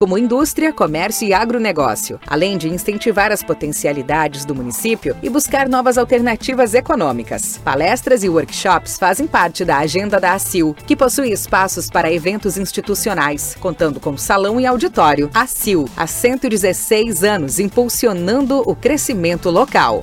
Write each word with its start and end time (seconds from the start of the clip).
como 0.00 0.16
indústria, 0.16 0.72
comércio 0.72 1.26
e 1.26 1.32
agronegócio, 1.32 2.20
além 2.24 2.56
de 2.56 2.68
incentivar 2.68 3.32
as 3.32 3.42
potencialidades 3.42 4.44
do 4.44 4.54
município 4.54 5.16
e 5.20 5.28
buscar 5.28 5.68
novas 5.68 5.98
alternativas 5.98 6.72
econômicas. 6.72 7.58
Palestras 7.64 8.22
e 8.22 8.28
workshops 8.28 8.96
fazem 8.96 9.26
parte 9.26 9.64
da 9.64 9.78
agenda 9.78 10.20
da 10.20 10.34
ACIL, 10.34 10.72
que 10.86 10.94
possui 10.94 11.32
espaços 11.32 11.90
para 11.90 12.12
eventos 12.12 12.56
institucionais, 12.56 13.56
contando 13.58 13.98
com 13.98 14.16
salão 14.16 14.60
e 14.60 14.66
auditório. 14.66 15.28
ACIL, 15.34 15.86
há 15.96 16.06
116 16.06 17.24
anos 17.24 17.58
impulsionando 17.58 18.62
o 18.70 18.76
crescimento 18.76 19.50
local. 19.50 20.02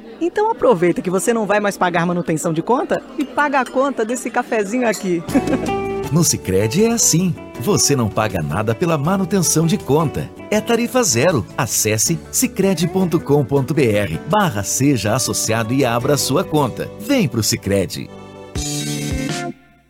Então 0.21 0.51
aproveita 0.51 1.01
que 1.01 1.09
você 1.09 1.33
não 1.33 1.47
vai 1.47 1.59
mais 1.59 1.77
pagar 1.77 2.05
manutenção 2.05 2.53
de 2.53 2.61
conta 2.61 3.01
e 3.17 3.25
paga 3.25 3.59
a 3.59 3.65
conta 3.65 4.05
desse 4.05 4.29
cafezinho 4.29 4.87
aqui. 4.87 5.21
No 6.11 6.25
Sicredi 6.25 6.83
é 6.83 6.91
assim. 6.91 7.33
Você 7.61 7.95
não 7.95 8.09
paga 8.09 8.41
nada 8.41 8.75
pela 8.75 8.97
manutenção 8.97 9.65
de 9.65 9.77
conta. 9.77 10.29
É 10.49 10.59
tarifa 10.59 11.01
zero. 11.03 11.45
Acesse 11.57 12.19
sicredi.com.br 12.31 13.17
barra 14.27 14.61
seja 14.61 15.15
associado 15.15 15.73
e 15.73 15.85
abra 15.85 16.17
sua 16.17 16.43
conta. 16.43 16.91
Vem 16.99 17.29
pro 17.29 17.41
Sicredi. 17.41 18.09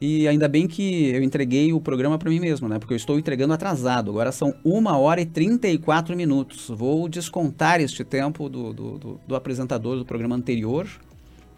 E 0.00 0.28
ainda 0.28 0.46
bem 0.48 0.66
que 0.66 1.10
eu 1.10 1.22
entreguei 1.22 1.72
o 1.72 1.80
programa 1.80 2.18
para 2.18 2.28
mim 2.28 2.40
mesmo, 2.40 2.68
né? 2.68 2.78
Porque 2.78 2.92
eu 2.92 2.96
estou 2.96 3.18
entregando 3.18 3.54
atrasado. 3.54 4.10
Agora 4.10 4.30
são 4.30 4.54
1 4.64 4.86
hora 4.86 5.20
e 5.20 5.26
34 5.26 6.14
minutos. 6.16 6.68
Vou 6.68 7.08
descontar 7.08 7.80
este 7.80 8.04
tempo 8.04 8.48
do, 8.48 8.72
do, 8.72 8.98
do, 8.98 9.20
do 9.26 9.34
apresentador 9.34 9.96
do 9.96 10.04
programa 10.04 10.36
anterior, 10.36 10.86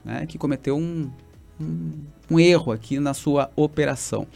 né? 0.04 0.24
Que 0.26 0.38
cometeu 0.38 0.76
um, 0.76 1.10
um, 1.60 2.38
erro 2.38 2.72
aqui 2.72 2.98
na 2.98 3.14
sua 3.14 3.50
operação. 3.56 4.26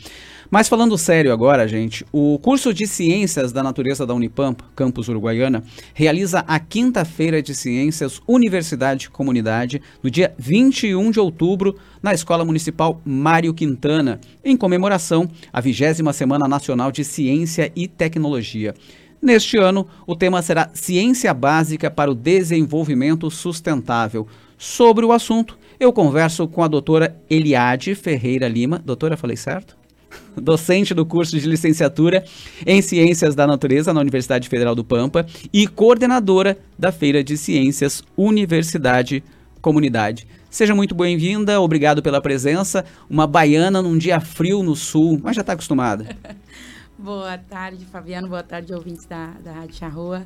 Mas 0.50 0.68
falando 0.68 0.98
sério 0.98 1.32
agora, 1.32 1.66
gente, 1.66 2.04
o 2.12 2.38
curso 2.38 2.74
de 2.74 2.86
Ciências 2.86 3.52
da 3.52 3.62
Natureza 3.62 4.06
da 4.06 4.12
Unipampa, 4.12 4.64
campus 4.76 5.08
Uruguaiana, 5.08 5.64
realiza 5.94 6.40
a 6.40 6.60
quinta-feira 6.60 7.42
de 7.42 7.54
Ciências 7.54 8.20
Universidade 8.28 9.08
Comunidade, 9.08 9.80
no 10.02 10.10
dia 10.10 10.34
21 10.36 11.10
de 11.10 11.18
outubro, 11.18 11.74
na 12.02 12.12
Escola 12.12 12.44
Municipal 12.44 13.00
Mário 13.02 13.54
Quintana, 13.54 14.20
em 14.44 14.54
comemoração 14.54 15.26
à 15.50 15.58
20 15.58 16.12
Semana 16.12 16.46
Nacional 16.46 16.92
de 16.92 17.02
Ciência 17.02 17.72
e 17.74 17.88
Tecnologia. 17.88 18.74
Neste 19.22 19.56
ano, 19.56 19.86
o 20.04 20.16
tema 20.16 20.42
será 20.42 20.68
Ciência 20.74 21.32
Básica 21.32 21.88
para 21.88 22.10
o 22.10 22.14
Desenvolvimento 22.14 23.30
Sustentável. 23.30 24.26
Sobre 24.62 25.04
o 25.04 25.10
assunto, 25.10 25.58
eu 25.80 25.92
converso 25.92 26.46
com 26.46 26.62
a 26.62 26.68
doutora 26.68 27.20
Eliade 27.28 27.96
Ferreira 27.96 28.46
Lima. 28.46 28.78
Doutora, 28.78 29.16
falei 29.16 29.36
certo? 29.36 29.76
docente 30.40 30.94
do 30.94 31.04
curso 31.04 31.36
de 31.36 31.48
licenciatura 31.48 32.24
em 32.64 32.80
Ciências 32.80 33.34
da 33.34 33.44
Natureza 33.44 33.92
na 33.92 34.00
Universidade 34.00 34.48
Federal 34.48 34.76
do 34.76 34.84
Pampa 34.84 35.26
e 35.52 35.66
coordenadora 35.66 36.56
da 36.78 36.92
Feira 36.92 37.24
de 37.24 37.36
Ciências 37.36 38.04
Universidade 38.16 39.24
Comunidade. 39.60 40.28
Seja 40.48 40.76
muito 40.76 40.94
bem-vinda, 40.94 41.60
obrigado 41.60 42.00
pela 42.00 42.20
presença. 42.20 42.84
Uma 43.10 43.26
baiana 43.26 43.82
num 43.82 43.98
dia 43.98 44.20
frio 44.20 44.62
no 44.62 44.76
sul, 44.76 45.20
mas 45.24 45.34
já 45.34 45.40
está 45.40 45.54
acostumada. 45.54 46.16
Boa 46.96 47.36
tarde, 47.36 47.84
Fabiano. 47.86 48.28
Boa 48.28 48.44
tarde, 48.44 48.72
ouvintes 48.72 49.06
da, 49.06 49.32
da 49.42 49.50
Rádio 49.54 49.74
Charrua. 49.74 50.24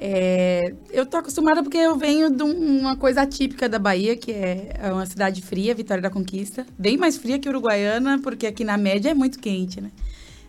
É, 0.00 0.74
eu 0.90 1.06
tô 1.06 1.16
acostumada 1.16 1.62
porque 1.62 1.78
eu 1.78 1.96
venho 1.96 2.30
de 2.30 2.42
uma 2.42 2.96
coisa 2.96 3.22
atípica 3.22 3.68
da 3.68 3.78
Bahia, 3.78 4.16
que 4.16 4.32
é 4.32 4.90
uma 4.92 5.06
cidade 5.06 5.40
fria, 5.40 5.74
Vitória 5.74 6.02
da 6.02 6.10
Conquista. 6.10 6.66
Bem 6.78 6.96
mais 6.96 7.16
fria 7.16 7.38
que 7.38 7.48
Uruguaiana, 7.48 8.18
porque 8.22 8.46
aqui 8.46 8.64
na 8.64 8.76
média 8.76 9.10
é 9.10 9.14
muito 9.14 9.38
quente, 9.38 9.80
né? 9.80 9.90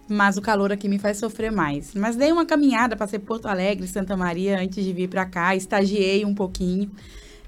Mas 0.08 0.38
o 0.38 0.42
calor 0.42 0.72
aqui 0.72 0.88
me 0.88 1.00
faz 1.00 1.18
sofrer 1.18 1.52
mais. 1.52 1.94
Mas 1.96 2.16
dei 2.16 2.32
uma 2.32 2.46
caminhada, 2.46 2.96
passei 2.96 3.18
Porto 3.18 3.48
Alegre, 3.48 3.88
Santa 3.88 4.16
Maria, 4.16 4.60
antes 4.60 4.84
de 4.84 4.94
vir 4.94 5.10
para 5.10 5.26
cá, 5.26 5.56
estagiei 5.56 6.24
um 6.24 6.34
pouquinho. 6.34 6.92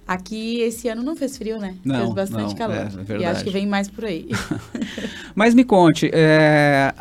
Aqui 0.07 0.61
esse 0.61 0.87
ano 0.87 1.03
não 1.03 1.15
fez 1.15 1.37
frio, 1.37 1.59
né? 1.59 1.75
Não, 1.83 2.13
fez 2.13 2.13
bastante 2.13 2.51
não, 2.51 2.55
calor. 2.55 2.87
É, 3.09 3.13
é 3.13 3.17
e 3.19 3.25
acho 3.25 3.43
que 3.43 3.49
vem 3.49 3.67
mais 3.67 3.89
por 3.89 4.05
aí. 4.05 4.29
Mas 5.35 5.53
me 5.53 5.65
conte, 5.65 6.09
é, 6.13 6.93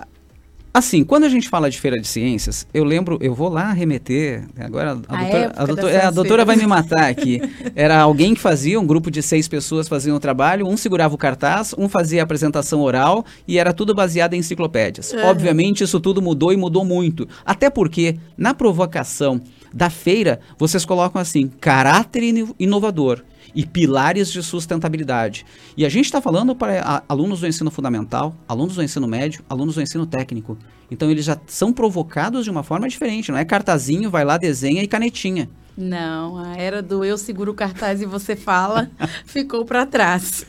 Assim, 0.77 1.05
quando 1.05 1.25
a 1.25 1.29
gente 1.31 1.49
fala 1.49 1.71
de 1.71 1.81
feira 1.81 1.97
de 1.99 2.07
ciências, 2.07 2.67
eu 2.75 2.85
lembro, 2.85 3.17
eu 3.23 3.35
vou 3.35 3.49
lá 3.49 3.73
remeter. 3.73 4.45
Agora 4.59 4.91
a, 5.09 5.15
A 5.15 5.17
doutora, 5.23 5.53
a, 5.57 5.65
doutora, 5.65 5.91
é, 5.91 6.05
a 6.05 6.11
doutora 6.11 6.45
vai 6.45 6.55
me 6.55 6.67
matar 6.67 7.05
aqui. 7.09 7.41
Era 7.75 7.99
alguém 7.99 8.35
que 8.35 8.41
fazia, 8.43 8.79
um 8.79 8.87
grupo 8.87 9.11
de 9.11 9.23
seis 9.23 9.49
pessoas 9.49 9.89
faziam 9.89 10.15
o 10.15 10.21
trabalho, 10.21 10.69
um 10.69 10.77
segurava 10.77 11.15
o 11.15 11.17
cartaz, 11.19 11.75
um 11.79 11.89
fazia 11.89 12.21
a 12.21 12.25
apresentação 12.25 12.83
oral 12.83 13.25
e 13.49 13.59
era 13.59 13.73
tudo 13.73 13.95
baseado 13.95 14.35
em 14.35 14.41
enciclopédias. 14.41 15.15
Uhum. 15.15 15.25
Obviamente, 15.25 15.83
isso 15.83 15.99
tudo 15.99 16.21
mudou 16.21 16.53
e 16.53 16.59
mudou 16.59 16.85
muito. 16.85 17.27
Até 17.43 17.71
porque, 17.71 18.19
na 18.37 18.53
provocação 18.53 19.41
da 19.73 19.89
feira, 19.89 20.41
vocês 20.59 20.85
colocam 20.85 21.19
assim: 21.23 21.49
caráter 21.59 22.23
ino- 22.23 22.55
inovador 22.59 23.25
e 23.57 23.65
pilares 23.65 24.31
de 24.31 24.43
sustentabilidade. 24.43 25.47
E 25.77 25.87
a 25.87 25.89
gente 25.89 26.05
está 26.05 26.21
falando 26.21 26.55
para 26.55 27.03
alunos 27.09 27.41
do 27.41 27.47
ensino 27.47 27.71
fundamental, 27.71 28.37
alunos 28.47 28.75
do 28.75 28.83
ensino 28.83 29.09
médio, 29.09 29.43
alunos 29.49 29.77
do 29.77 29.83
ensino 29.83 30.07
técnico. 30.07 30.59
Então 30.91 31.11
eles 31.11 31.25
já 31.25 31.41
são 31.47 31.73
provocados 31.73 32.45
de 32.45 32.51
uma 32.51 32.63
forma 32.63 32.87
diferente, 32.87 33.33
não 33.33 33.39
é 33.39 33.45
cartazinho, 33.45 34.11
vai 34.11 34.25
lá, 34.25 34.37
desenha 34.37 34.83
e 34.83 34.87
canetinha. 34.87 35.49
Não, 35.77 36.39
a 36.39 36.57
era 36.57 36.83
do 36.83 37.05
eu 37.05 37.19
seguro 37.19 37.53
o 37.53 37.55
cartaz 37.55 38.01
e 38.01 38.07
você 38.07 38.35
fala 38.35 38.91
ficou 39.27 39.65
para 39.65 39.85
trás. 39.85 40.47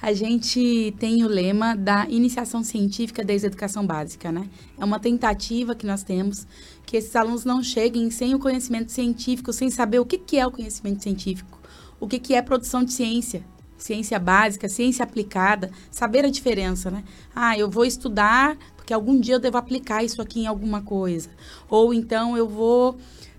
a 0.00 0.12
gente 0.12 0.94
tem 1.00 1.24
o 1.24 1.28
lema 1.28 1.74
da 1.74 2.06
iniciação 2.08 2.62
científica 2.62 3.24
desde 3.24 3.46
a 3.46 3.48
educação 3.48 3.84
básica, 3.84 4.30
né? 4.30 4.48
É 4.78 4.84
uma 4.84 5.00
tentativa 5.00 5.74
que 5.74 5.84
nós 5.84 6.04
temos 6.04 6.46
que 6.84 6.96
esses 6.96 7.16
alunos 7.16 7.44
não 7.44 7.60
cheguem 7.60 8.08
sem 8.10 8.36
o 8.36 8.38
conhecimento 8.38 8.92
científico, 8.92 9.52
sem 9.52 9.68
saber 9.68 9.98
o 9.98 10.06
que, 10.06 10.16
que 10.16 10.38
é 10.38 10.46
o 10.46 10.52
conhecimento 10.52 11.02
científico, 11.02 11.55
o 12.00 12.06
que, 12.06 12.18
que 12.18 12.34
é 12.34 12.42
produção 12.42 12.84
de 12.84 12.92
ciência. 12.92 13.44
Ciência 13.78 14.18
básica, 14.18 14.68
ciência 14.68 15.04
aplicada, 15.04 15.70
saber 15.90 16.24
a 16.24 16.30
diferença, 16.30 16.90
né? 16.90 17.04
Ah, 17.34 17.58
eu 17.58 17.68
vou 17.68 17.84
estudar 17.84 18.56
porque 18.74 18.94
algum 18.94 19.18
dia 19.18 19.34
eu 19.34 19.40
devo 19.40 19.58
aplicar 19.58 20.04
isso 20.04 20.22
aqui 20.22 20.40
em 20.42 20.46
alguma 20.46 20.80
coisa. 20.80 21.28
Ou 21.68 21.92
então 21.92 22.36
eu 22.36 22.48
vou 22.48 22.96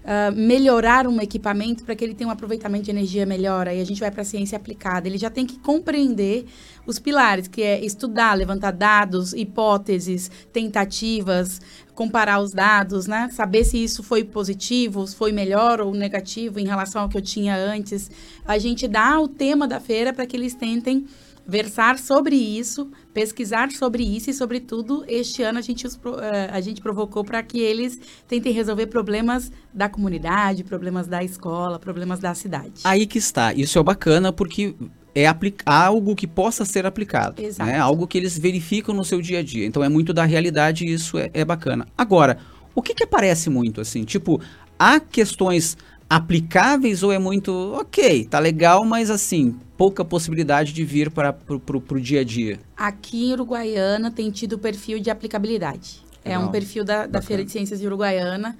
ah, 0.10 0.32
melhorar 0.32 1.06
um 1.06 1.20
equipamento 1.20 1.84
para 1.84 1.94
que 1.94 2.02
ele 2.02 2.14
tenha 2.16 2.30
um 2.30 2.32
aproveitamento 2.32 2.86
de 2.86 2.92
energia 2.92 3.26
melhor. 3.26 3.68
Aí 3.68 3.82
a 3.82 3.86
gente 3.86 4.00
vai 4.00 4.10
para 4.10 4.22
a 4.22 4.26
ciência 4.26 4.56
aplicada. 4.56 5.06
Ele 5.06 5.18
já 5.18 5.30
tem 5.30 5.46
que 5.46 5.60
compreender 5.60 6.46
os 6.86 6.98
pilares, 6.98 7.50
que 7.50 7.62
é 7.62 7.84
estudar, 7.84 8.34
levantar 8.34 8.72
dados, 8.72 9.34
hipóteses, 9.34 10.32
tentativas, 10.54 11.60
comparar 11.94 12.40
os 12.40 12.54
dados, 12.54 13.06
né? 13.06 13.30
Saber 13.34 13.66
se 13.66 13.84
isso 13.84 14.02
foi 14.02 14.24
positivo, 14.24 15.06
foi 15.08 15.34
melhor 15.34 15.82
ou 15.82 15.94
negativo 15.94 16.58
em 16.58 16.66
relação 16.66 17.02
ao 17.02 17.10
que 17.10 17.18
eu 17.18 17.22
tinha 17.22 17.58
antes. 17.58 18.10
A 18.46 18.58
gente 18.58 18.88
dá 18.88 19.20
o 19.20 19.28
tema 19.28 19.68
da 19.68 19.82
feira 19.82 20.14
para 20.14 20.26
que 20.26 20.38
eles 20.38 20.56
tentem 20.56 21.06
versar 21.48 21.98
sobre 21.98 22.36
isso, 22.36 22.92
pesquisar 23.14 23.72
sobre 23.72 24.04
isso 24.04 24.30
e, 24.30 24.34
sobretudo, 24.34 25.06
este 25.08 25.42
ano 25.42 25.60
a 25.60 25.62
gente, 25.62 25.88
os 25.88 25.98
eh, 26.22 26.50
a 26.52 26.60
gente 26.60 26.82
provocou 26.82 27.24
para 27.24 27.42
que 27.42 27.60
eles 27.60 27.98
tentem 28.28 28.52
resolver 28.52 28.88
problemas 28.88 29.50
da 29.74 29.88
comunidade, 29.88 30.66
problemas 30.66 31.08
da 31.08 31.24
escola, 31.24 31.80
problemas 31.80 32.20
da 32.20 32.34
cidade. 32.36 32.82
Aí 32.84 33.08
que 33.08 33.18
está. 33.18 33.54
Isso 33.54 33.80
é 33.80 33.84
bacana 33.84 34.34
porque 34.34 34.76
é 35.16 35.26
algo 35.66 36.16
que 36.16 36.28
possa 36.28 36.66
ser 36.66 36.86
aplicado. 36.86 37.42
Exato. 37.42 37.70
Né? 37.70 37.80
Algo 37.80 38.06
que 38.06 38.18
eles 38.18 38.38
verificam 38.38 38.94
no 38.94 39.06
seu 39.06 39.22
dia 39.22 39.40
a 39.40 39.44
dia. 39.44 39.66
Então 39.66 39.82
é 39.82 39.90
muito 39.90 40.14
da 40.14 40.26
realidade 40.26 40.86
e 40.86 40.94
isso 40.94 41.18
é, 41.18 41.32
é 41.34 41.46
bacana. 41.46 41.88
Agora, 41.98 42.38
o 42.76 42.82
que, 42.82 42.94
que 42.94 43.04
aparece 43.04 43.50
muito 43.50 43.80
assim? 43.80 44.04
Tipo, 44.04 44.42
há 44.78 45.00
questões 45.00 45.78
aplicáveis 46.10 47.04
ou 47.04 47.12
é 47.12 47.20
muito 47.20 47.52
ok, 47.74 48.26
tá 48.26 48.40
legal, 48.40 48.86
mas 48.86 49.10
assim, 49.10 49.56
pouca 49.78 50.04
possibilidade 50.06 50.74
de 50.74 50.84
vir 50.84 51.12
para 51.12 51.34
pro 51.34 52.02
dia 52.02 52.22
a 52.22 52.24
dia. 52.24 52.60
Aqui 52.76 53.30
em 53.30 53.34
Uruguaiana 53.34 54.12
tem 54.12 54.32
tido 54.32 54.54
o 54.54 54.58
perfil 54.58 55.00
de 55.00 55.10
aplicabilidade. 55.10 56.02
É 56.24 56.38
um 56.38 56.50
perfil 56.50 56.84
da, 56.84 57.08
da. 57.08 57.22
Feira 57.22 57.44
de 57.44 57.52
Ciências 57.52 57.80
de 57.80 57.88
Uruguaiana. 57.88 58.58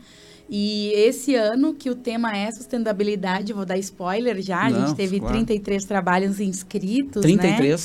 E 0.50 0.94
esse 0.94 1.36
ano, 1.36 1.74
que 1.74 1.90
o 1.90 1.96
tema 1.96 2.36
é 2.36 2.50
sustentabilidade, 2.52 3.52
vou 3.52 3.66
dar 3.66 3.78
spoiler 3.78 4.42
já, 4.42 4.68
a 4.68 4.70
Não, 4.70 4.88
gente 4.88 4.96
teve 4.96 5.20
claro. 5.20 5.34
33 5.36 5.84
trabalhos 5.84 6.40
inscritos, 6.40 7.22
né? 7.26 7.78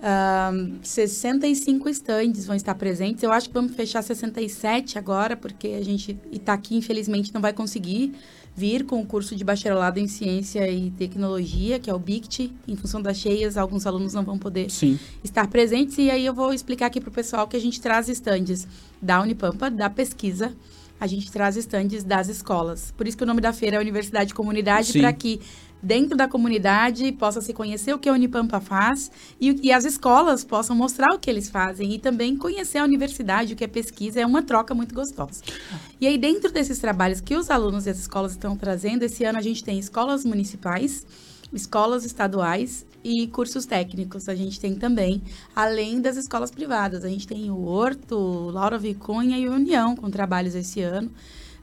33. 0.00 0.02
Ahn, 0.02 0.78
65 0.82 1.88
estandes 1.88 2.46
vão 2.46 2.56
estar 2.56 2.74
presentes. 2.74 3.22
Eu 3.22 3.32
acho 3.32 3.48
que 3.48 3.54
vamos 3.54 3.74
fechar 3.74 4.02
67 4.02 4.98
agora, 4.98 5.36
porque 5.36 5.68
a 5.68 5.84
gente 5.84 6.18
Itaqui, 6.32 6.76
infelizmente, 6.76 7.32
não 7.32 7.40
vai 7.40 7.52
conseguir 7.52 8.12
vir 8.56 8.84
com 8.84 9.00
o 9.00 9.06
curso 9.06 9.36
de 9.36 9.44
bacharelado 9.44 9.98
em 10.00 10.08
ciência 10.08 10.68
e 10.68 10.90
tecnologia, 10.90 11.78
que 11.78 11.88
é 11.88 11.94
o 11.94 11.98
BICT. 11.98 12.52
Em 12.66 12.76
função 12.76 13.00
das 13.00 13.16
cheias, 13.16 13.56
alguns 13.56 13.86
alunos 13.86 14.14
não 14.14 14.24
vão 14.24 14.38
poder 14.38 14.70
Sim. 14.70 14.98
estar 15.22 15.46
presentes. 15.48 15.98
E 15.98 16.10
aí 16.10 16.26
eu 16.26 16.34
vou 16.34 16.52
explicar 16.52 16.86
aqui 16.86 17.00
para 17.00 17.10
o 17.10 17.12
pessoal 17.12 17.46
que 17.46 17.56
a 17.56 17.60
gente 17.60 17.80
traz 17.80 18.08
estandes 18.08 18.66
da 19.00 19.20
Unipampa, 19.20 19.70
da 19.70 19.88
pesquisa. 19.88 20.52
A 20.98 21.06
gente 21.06 21.32
traz 21.32 21.56
estandes 21.56 22.04
das 22.04 22.28
escolas. 22.28 22.92
Por 22.94 23.08
isso 23.08 23.16
que 23.16 23.22
o 23.22 23.26
nome 23.26 23.40
da 23.40 23.54
feira 23.54 23.76
é 23.76 23.80
Universidade 23.80 24.34
Comunidade, 24.34 24.92
para 24.98 25.10
que 25.14 25.40
dentro 25.82 26.16
da 26.16 26.28
comunidade 26.28 27.10
possa 27.12 27.40
se 27.40 27.52
conhecer 27.52 27.94
o 27.94 27.98
que 27.98 28.08
a 28.08 28.12
Unipampa 28.12 28.60
faz 28.60 29.10
e, 29.40 29.68
e 29.68 29.72
as 29.72 29.84
escolas 29.84 30.44
possam 30.44 30.76
mostrar 30.76 31.14
o 31.14 31.18
que 31.18 31.30
eles 31.30 31.48
fazem 31.48 31.94
e 31.94 31.98
também 31.98 32.36
conhecer 32.36 32.78
a 32.78 32.84
universidade, 32.84 33.54
o 33.54 33.56
que 33.56 33.64
é 33.64 33.68
pesquisa. 33.68 34.20
É 34.20 34.26
uma 34.26 34.42
troca 34.42 34.74
muito 34.74 34.94
gostosa. 34.94 35.42
E 36.00 36.06
aí, 36.06 36.18
dentro 36.18 36.52
desses 36.52 36.78
trabalhos 36.78 37.20
que 37.20 37.36
os 37.36 37.50
alunos 37.50 37.86
e 37.86 37.90
as 37.90 37.98
escolas 37.98 38.32
estão 38.32 38.56
trazendo, 38.56 39.02
esse 39.02 39.24
ano 39.24 39.38
a 39.38 39.42
gente 39.42 39.64
tem 39.64 39.78
escolas 39.78 40.24
municipais, 40.24 41.06
escolas 41.52 42.04
estaduais 42.04 42.86
e 43.02 43.26
cursos 43.28 43.66
técnicos. 43.66 44.28
A 44.28 44.34
gente 44.34 44.60
tem 44.60 44.74
também, 44.74 45.22
além 45.54 46.00
das 46.00 46.16
escolas 46.16 46.50
privadas. 46.50 47.04
A 47.04 47.08
gente 47.08 47.26
tem 47.26 47.50
o 47.50 47.64
Horto, 47.64 48.16
Laura 48.50 48.78
Vicunha 48.78 49.38
e 49.38 49.48
União 49.48 49.96
com 49.96 50.10
trabalhos 50.10 50.54
esse 50.54 50.80
ano. 50.82 51.10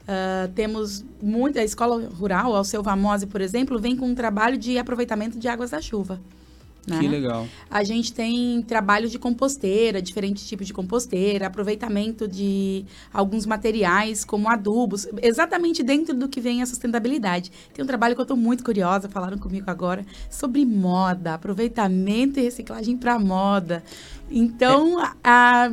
Ah, 0.08 0.48
temos 0.54 1.04
muita 1.22 1.60
a 1.60 1.64
escola 1.64 2.08
rural, 2.18 2.56
ao 2.56 2.64
seu 2.64 2.82
Vamose, 2.82 3.26
por 3.26 3.42
exemplo, 3.42 3.78
vem 3.78 3.94
com 3.94 4.06
um 4.06 4.14
trabalho 4.14 4.56
de 4.56 4.78
aproveitamento 4.78 5.38
de 5.38 5.46
águas 5.48 5.70
da 5.70 5.82
chuva. 5.82 6.18
né? 6.86 7.00
Que 7.00 7.06
legal. 7.08 7.46
A 7.70 7.84
gente 7.84 8.14
tem 8.14 8.62
trabalho 8.62 9.06
de 9.10 9.18
composteira, 9.18 10.00
diferentes 10.00 10.48
tipos 10.48 10.66
de 10.66 10.72
composteira, 10.72 11.46
aproveitamento 11.46 12.26
de 12.26 12.86
alguns 13.12 13.44
materiais 13.44 14.24
como 14.24 14.48
adubos, 14.48 15.06
exatamente 15.20 15.82
dentro 15.82 16.14
do 16.14 16.26
que 16.26 16.40
vem 16.40 16.62
a 16.62 16.66
sustentabilidade. 16.66 17.52
Tem 17.74 17.84
um 17.84 17.86
trabalho 17.86 18.14
que 18.14 18.20
eu 18.22 18.24
estou 18.24 18.36
muito 18.38 18.64
curiosa, 18.64 19.06
falaram 19.10 19.36
comigo 19.36 19.70
agora, 19.70 20.06
sobre 20.30 20.64
moda, 20.64 21.34
aproveitamento 21.34 22.40
e 22.40 22.44
reciclagem 22.44 22.96
para 22.96 23.18
moda. 23.18 23.84
Então, 24.30 24.98
a- 24.98 25.14
a- 25.22 25.70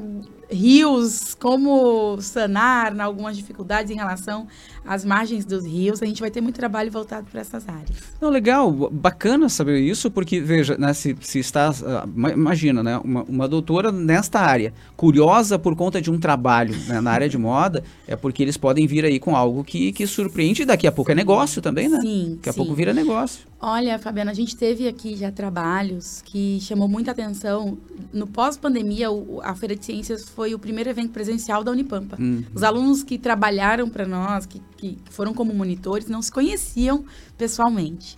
rios, 0.50 1.36
como 1.36 2.20
sanar 2.22 3.00
algumas 3.00 3.36
dificuldades 3.36 3.92
em 3.92 3.96
relação 3.96 4.48
às 4.88 5.04
margens 5.06 5.46
dos 5.46 5.66
rios, 5.66 6.02
a 6.02 6.06
gente 6.06 6.22
vai 6.22 6.30
ter 6.32 6.42
muito 6.42 6.56
trabalho 6.56 6.92
voltado 6.92 7.28
para 7.32 7.42
essas 7.42 7.68
áreas. 7.68 7.90
Não, 8.22 8.30
legal, 8.30 8.72
bacana 8.92 9.50
saber 9.50 9.80
isso, 9.80 10.10
porque, 10.12 10.40
veja, 10.40 10.78
né, 10.78 10.94
se, 10.94 11.16
se 11.22 11.40
está, 11.40 11.72
ma- 12.16 12.32
imagina, 12.32 12.82
né, 12.84 12.98
uma, 13.04 13.24
uma 13.24 13.48
doutora 13.48 13.92
nesta 13.92 14.40
área, 14.40 14.74
curiosa 14.96 15.58
por 15.60 15.76
conta 15.76 16.02
de 16.02 16.10
um 16.12 16.20
trabalho 16.20 16.76
né, 16.88 17.02
na 17.02 17.12
área 17.12 17.30
de 17.30 17.38
moda, 17.38 17.84
é 18.08 18.16
porque 18.16 18.42
eles 18.44 18.58
podem 18.58 18.88
vir 18.88 19.06
aí 19.06 19.20
com 19.20 19.36
algo 19.36 19.64
que, 19.64 19.92
que 19.92 20.06
surpreende 20.08 20.62
e 20.64 20.66
daqui 20.66 20.88
a 20.88 20.92
pouco 20.92 21.12
é 21.12 21.16
negócio 21.16 21.62
também, 21.62 21.90
né? 21.90 22.00
Sim, 22.02 22.34
Daqui 22.38 22.50
a 22.50 22.54
sim. 22.54 22.58
pouco 22.58 22.74
vira 22.74 22.94
negócio. 22.94 23.46
Olha, 23.60 23.98
Fabiana, 23.98 24.32
a 24.32 24.34
gente 24.34 24.56
teve 24.56 24.88
aqui 24.88 25.16
já 25.16 25.32
trabalhos 25.32 26.22
que 26.24 26.60
chamou 26.62 26.88
muita 26.88 27.12
atenção. 27.12 27.78
No 28.14 28.28
pós-pandemia, 28.28 29.08
a 29.44 29.56
Feira 29.56 29.76
de 29.76 29.84
Ciências 29.86 30.30
foi 30.30 30.54
o 30.54 30.60
primeiro 30.60 30.90
evento 30.90 31.12
presencial 31.12 31.64
da 31.64 31.72
Unipampa. 31.72 32.18
Hum. 32.20 32.44
Os 32.54 32.62
alunos 32.62 33.02
que 33.04 33.18
trabalharam 33.18 33.90
para 33.90 34.06
nós, 34.06 34.46
que, 34.46 34.62
que 34.78 34.98
foram 35.10 35.34
como 35.34 35.54
monitores, 35.54 36.08
não 36.08 36.22
se 36.22 36.32
conheciam 36.32 37.06
pessoalmente. 37.38 38.18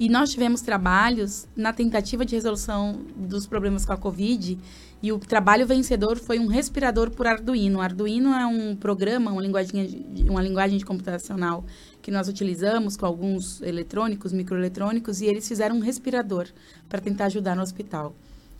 E 0.00 0.08
nós 0.08 0.30
tivemos 0.30 0.62
trabalhos 0.62 1.46
na 1.54 1.72
tentativa 1.72 2.24
de 2.24 2.34
resolução 2.34 3.00
dos 3.16 3.46
problemas 3.46 3.84
com 3.84 3.92
a 3.92 3.96
Covid. 3.96 4.58
E 5.02 5.12
o 5.12 5.18
trabalho 5.18 5.66
vencedor 5.66 6.16
foi 6.18 6.38
um 6.38 6.46
respirador 6.46 7.10
por 7.10 7.26
Arduino. 7.26 7.78
O 7.78 7.82
Arduino 7.82 8.32
é 8.32 8.46
um 8.46 8.74
programa, 8.74 9.30
uma 9.32 9.42
linguagem, 9.42 9.86
de- 10.12 10.28
uma 10.30 10.42
linguagem 10.42 10.78
de 10.78 10.84
computacional 10.84 11.64
que 12.00 12.10
nós 12.10 12.26
utilizamos 12.28 12.96
com 12.96 13.04
alguns 13.06 13.60
eletrônicos, 13.62 14.32
microeletrônicos, 14.32 15.20
e 15.20 15.26
eles 15.26 15.46
fizeram 15.46 15.76
um 15.76 15.80
respirador 15.80 16.46
para 16.88 17.00
tentar 17.00 17.26
ajudar 17.26 17.54
no 17.54 17.62
hospital. 17.62 18.14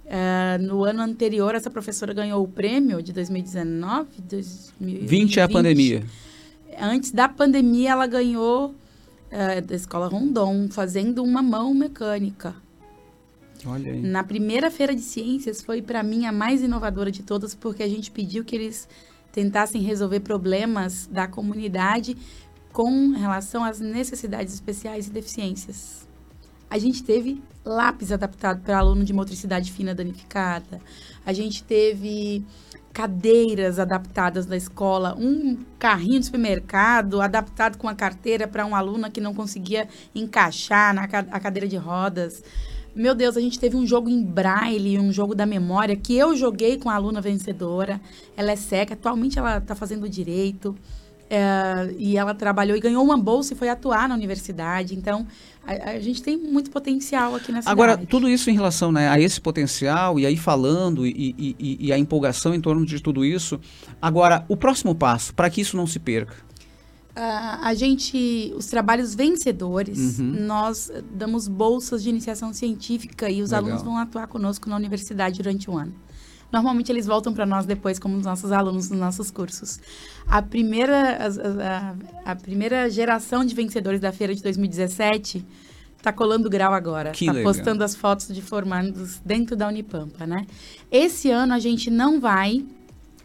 Eh, 0.05 0.59
no 0.59 0.85
ano 0.85 1.01
anterior, 1.01 1.55
essa 1.55 1.71
professora 1.71 2.12
ganhou 2.12 2.43
o 2.43 2.49
prêmio 2.49 3.01
de 3.03 3.12
2019, 3.12 4.09
2020. 4.29 5.07
20 5.09 5.41
é 5.41 5.43
a 5.43 5.49
pandemia. 5.49 6.05
Antes 6.79 7.12
da 7.12 7.29
pandemia, 7.29 7.91
ela 7.91 8.07
ganhou 8.07 8.75
eh, 9.31 9.61
da 9.61 9.75
Escola 9.75 10.09
Rondon, 10.09 10.69
fazendo 10.71 11.23
uma 11.23 11.43
mão 11.43 11.73
mecânica. 11.75 12.55
Olha 13.64 13.93
aí. 13.93 14.02
Na 14.02 14.25
primeira 14.25 14.71
feira 14.71 14.95
de 14.95 15.00
ciências 15.00 15.62
foi 15.62 15.81
para 15.81 16.02
mim 16.02 16.26
a 16.26 16.33
mais 16.33 16.62
inovadora 16.62 17.11
de 17.11 17.23
todas, 17.23 17.55
porque 17.55 17.83
a 17.83 17.88
gente 17.88 18.11
pediu 18.11 18.45
que 18.45 18.57
eles 18.57 18.88
tentassem 19.33 19.81
resolver 19.81 20.21
problemas 20.21 21.07
da 21.07 21.26
comunidade 21.26 22.17
com 22.73 23.11
relação 23.11 23.64
às 23.64 23.81
necessidades 23.81 24.55
especiais 24.55 25.07
e 25.07 25.11
deficiências. 25.11 26.07
A 26.69 26.79
gente 26.79 27.02
teve 27.02 27.43
lápis 27.64 28.11
adaptado 28.11 28.62
para 28.62 28.79
aluno 28.79 29.05
de 29.05 29.12
motricidade 29.12 29.71
fina 29.71 29.95
danificada. 29.95 30.81
A 31.25 31.33
gente 31.33 31.62
teve 31.62 32.45
cadeiras 32.93 33.79
adaptadas 33.79 34.45
da 34.47 34.57
escola, 34.57 35.17
um 35.19 35.57
carrinho 35.79 36.21
de 36.21 36.27
supermercado 36.27 37.21
adaptado 37.21 37.79
com 37.79 37.89
a 37.89 37.95
carteira 37.95 38.47
para 38.47 38.67
uma 38.67 38.79
aluna 38.79 39.11
que 39.11 39.21
não 39.21 39.35
conseguia 39.35 39.89
encaixar 40.15 40.95
na 40.95 41.05
a 41.05 41.41
cadeira 41.41 41.67
de 41.67 41.77
rodas. 41.77 42.43
Meu 42.95 43.15
Deus, 43.15 43.39
a 43.39 43.41
gente 43.41 43.59
teve 43.59 43.75
um 43.75 43.87
jogo 43.87 44.11
em 44.11 44.23
braille, 44.23 44.99
um 44.99 45.11
jogo 45.11 45.35
da 45.35 45.47
memória, 45.47 45.97
que 45.97 46.15
eu 46.15 46.37
joguei 46.37 46.77
com 46.77 46.91
a 46.91 46.95
aluna 46.95 47.23
vencedora. 47.23 47.99
Ela 48.37 48.53
é 48.53 48.57
seca, 48.57 48.93
atualmente 48.93 49.39
ela 49.39 49.57
está 49.57 49.75
fazendo 49.75 50.07
direito. 50.07 50.77
É, 51.35 51.95
e 51.97 52.19
ela 52.19 52.35
trabalhou 52.35 52.77
e 52.77 52.81
ganhou 52.81 53.03
uma 53.03 53.17
bolsa 53.17 53.55
e 53.55 53.57
foi 53.57 53.71
atuar 53.71 54.07
na 54.07 54.15
universidade. 54.15 54.95
Então, 54.95 55.27
a, 55.67 55.93
a, 55.93 55.99
gente 55.99 56.23
tem 56.23 56.37
muito 56.37 56.71
potencial 56.71 57.35
aqui 57.35 57.51
na 57.51 57.62
cidade. 57.62 57.73
Agora, 57.73 57.97
tudo 57.97 58.29
isso 58.29 58.51
em 58.51 58.53
relação 58.53 58.93
né, 58.93 59.09
a 59.09 59.19
esse 59.19 59.41
potencial, 59.41 60.21
e 60.21 60.27
aí 60.27 60.37
falando, 60.37 61.07
e, 61.07 61.35
e, 61.39 61.87
e 61.87 61.91
a 61.91 61.97
empolgação 61.97 62.55
em 62.55 62.61
torno 62.61 62.85
de 62.85 63.01
tudo 63.01 63.25
isso. 63.25 63.59
Agora, 64.01 64.45
o 64.47 64.59
próximo 64.59 64.95
passo, 64.95 65.33
para 65.33 65.49
que 65.49 65.62
isso 65.62 65.75
não 65.75 65.87
se 65.87 65.99
perca? 65.99 66.35
Uh, 67.17 67.65
a 67.65 67.73
gente, 67.73 68.53
os 68.55 68.67
trabalhos 68.67 69.15
vencedores, 69.15 70.19
uhum. 70.19 70.35
nós 70.47 70.93
damos 71.15 71.49
bolsas 71.49 72.03
de 72.03 72.11
iniciação 72.11 72.53
científica 72.53 73.31
e 73.31 73.41
os 73.41 73.53
Legal. 73.53 73.65
alunos 73.65 73.83
vão 73.83 73.97
atuar 73.97 74.27
conosco 74.27 74.69
na 74.69 74.77
universidade 74.77 75.39
durante 75.39 75.71
o 75.71 75.79
ano. 75.79 75.95
Normalmente 76.53 76.93
eles 76.93 77.07
voltam 77.07 77.33
para 77.33 77.47
nós 77.47 77.65
depois 77.65 77.99
como 77.99 78.17
os 78.17 78.25
nossos 78.25 78.53
alunos 78.53 78.91
nos 78.91 78.99
nossos 78.99 79.31
cursos. 79.31 79.81
A 80.27 80.43
primeira, 80.43 81.17
a, 81.17 82.29
a, 82.29 82.33
a 82.33 82.37
primeira 82.37 82.91
geração 82.91 83.45
de 83.45 83.55
vencedores 83.55 84.01
da 84.01 84.13
feira 84.13 84.35
de 84.35 84.43
2017 84.43 85.45
está 85.97 86.13
colando 86.13 86.51
grau 86.51 86.75
agora. 86.75 87.13
Que 87.13 87.27
tá 87.27 87.33
legal. 87.33 87.53
postando 87.53 87.83
as 87.83 87.97
fotos 87.97 88.29
de 88.29 88.43
formandos 88.43 89.21
dentro 89.25 89.57
da 89.57 89.69
Unipampa, 89.69 90.27
né? 90.27 90.47
Esse 90.91 91.31
ano 91.31 91.55
a 91.55 91.59
gente 91.59 91.91
não 91.91 92.21
vai 92.21 92.65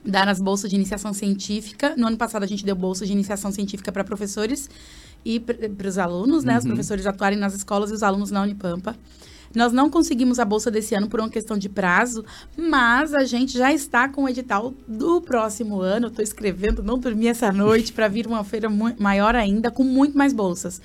dar 0.05 0.29
as 0.29 0.39
bolsas 0.39 0.69
de 0.69 0.75
iniciação 0.77 1.13
científica. 1.13 1.95
No 1.97 2.07
ano 2.07 2.17
passado 2.17 2.43
a 2.43 2.47
gente 2.47 2.63
deu 2.63 2.75
bolsa 2.75 3.05
de 3.05 3.11
iniciação 3.11 3.51
científica 3.51 3.91
para 3.91 4.03
professores 4.03 4.69
e 5.25 5.39
para 5.39 5.87
os 5.87 5.97
alunos, 5.97 6.45
né? 6.45 6.53
Uhum. 6.53 6.59
Os 6.59 6.65
professores 6.65 7.05
atuarem 7.05 7.37
nas 7.37 7.53
escolas 7.53 7.89
e 7.91 7.93
os 7.93 8.03
alunos 8.03 8.31
na 8.31 8.41
Unipampa. 8.41 8.95
Nós 9.57 9.73
não 9.73 9.89
conseguimos 9.89 10.37
a 10.37 10.45
bolsa 10.45 10.69
desse 10.69 10.93
ano 10.93 11.09
por 11.09 11.19
uma 11.19 11.31
questão 11.31 11.57
de 11.57 11.67
prazo, 11.67 12.23
mas 12.55 13.11
a 13.11 13.23
gente 13.23 13.57
já 13.57 13.73
está 13.73 14.07
com 14.07 14.25
o 14.25 14.29
edital 14.29 14.71
do 14.87 15.19
próximo 15.19 15.81
ano. 15.81 16.09
Estou 16.09 16.23
escrevendo, 16.23 16.83
não 16.83 16.99
dormi 16.99 17.25
essa 17.25 17.51
noite 17.51 17.91
para 17.91 18.07
vir 18.07 18.27
uma 18.27 18.43
feira 18.43 18.69
maior 18.99 19.33
ainda, 19.33 19.71
com 19.71 19.83
muito 19.83 20.15
mais 20.15 20.31
bolsas. 20.31 20.79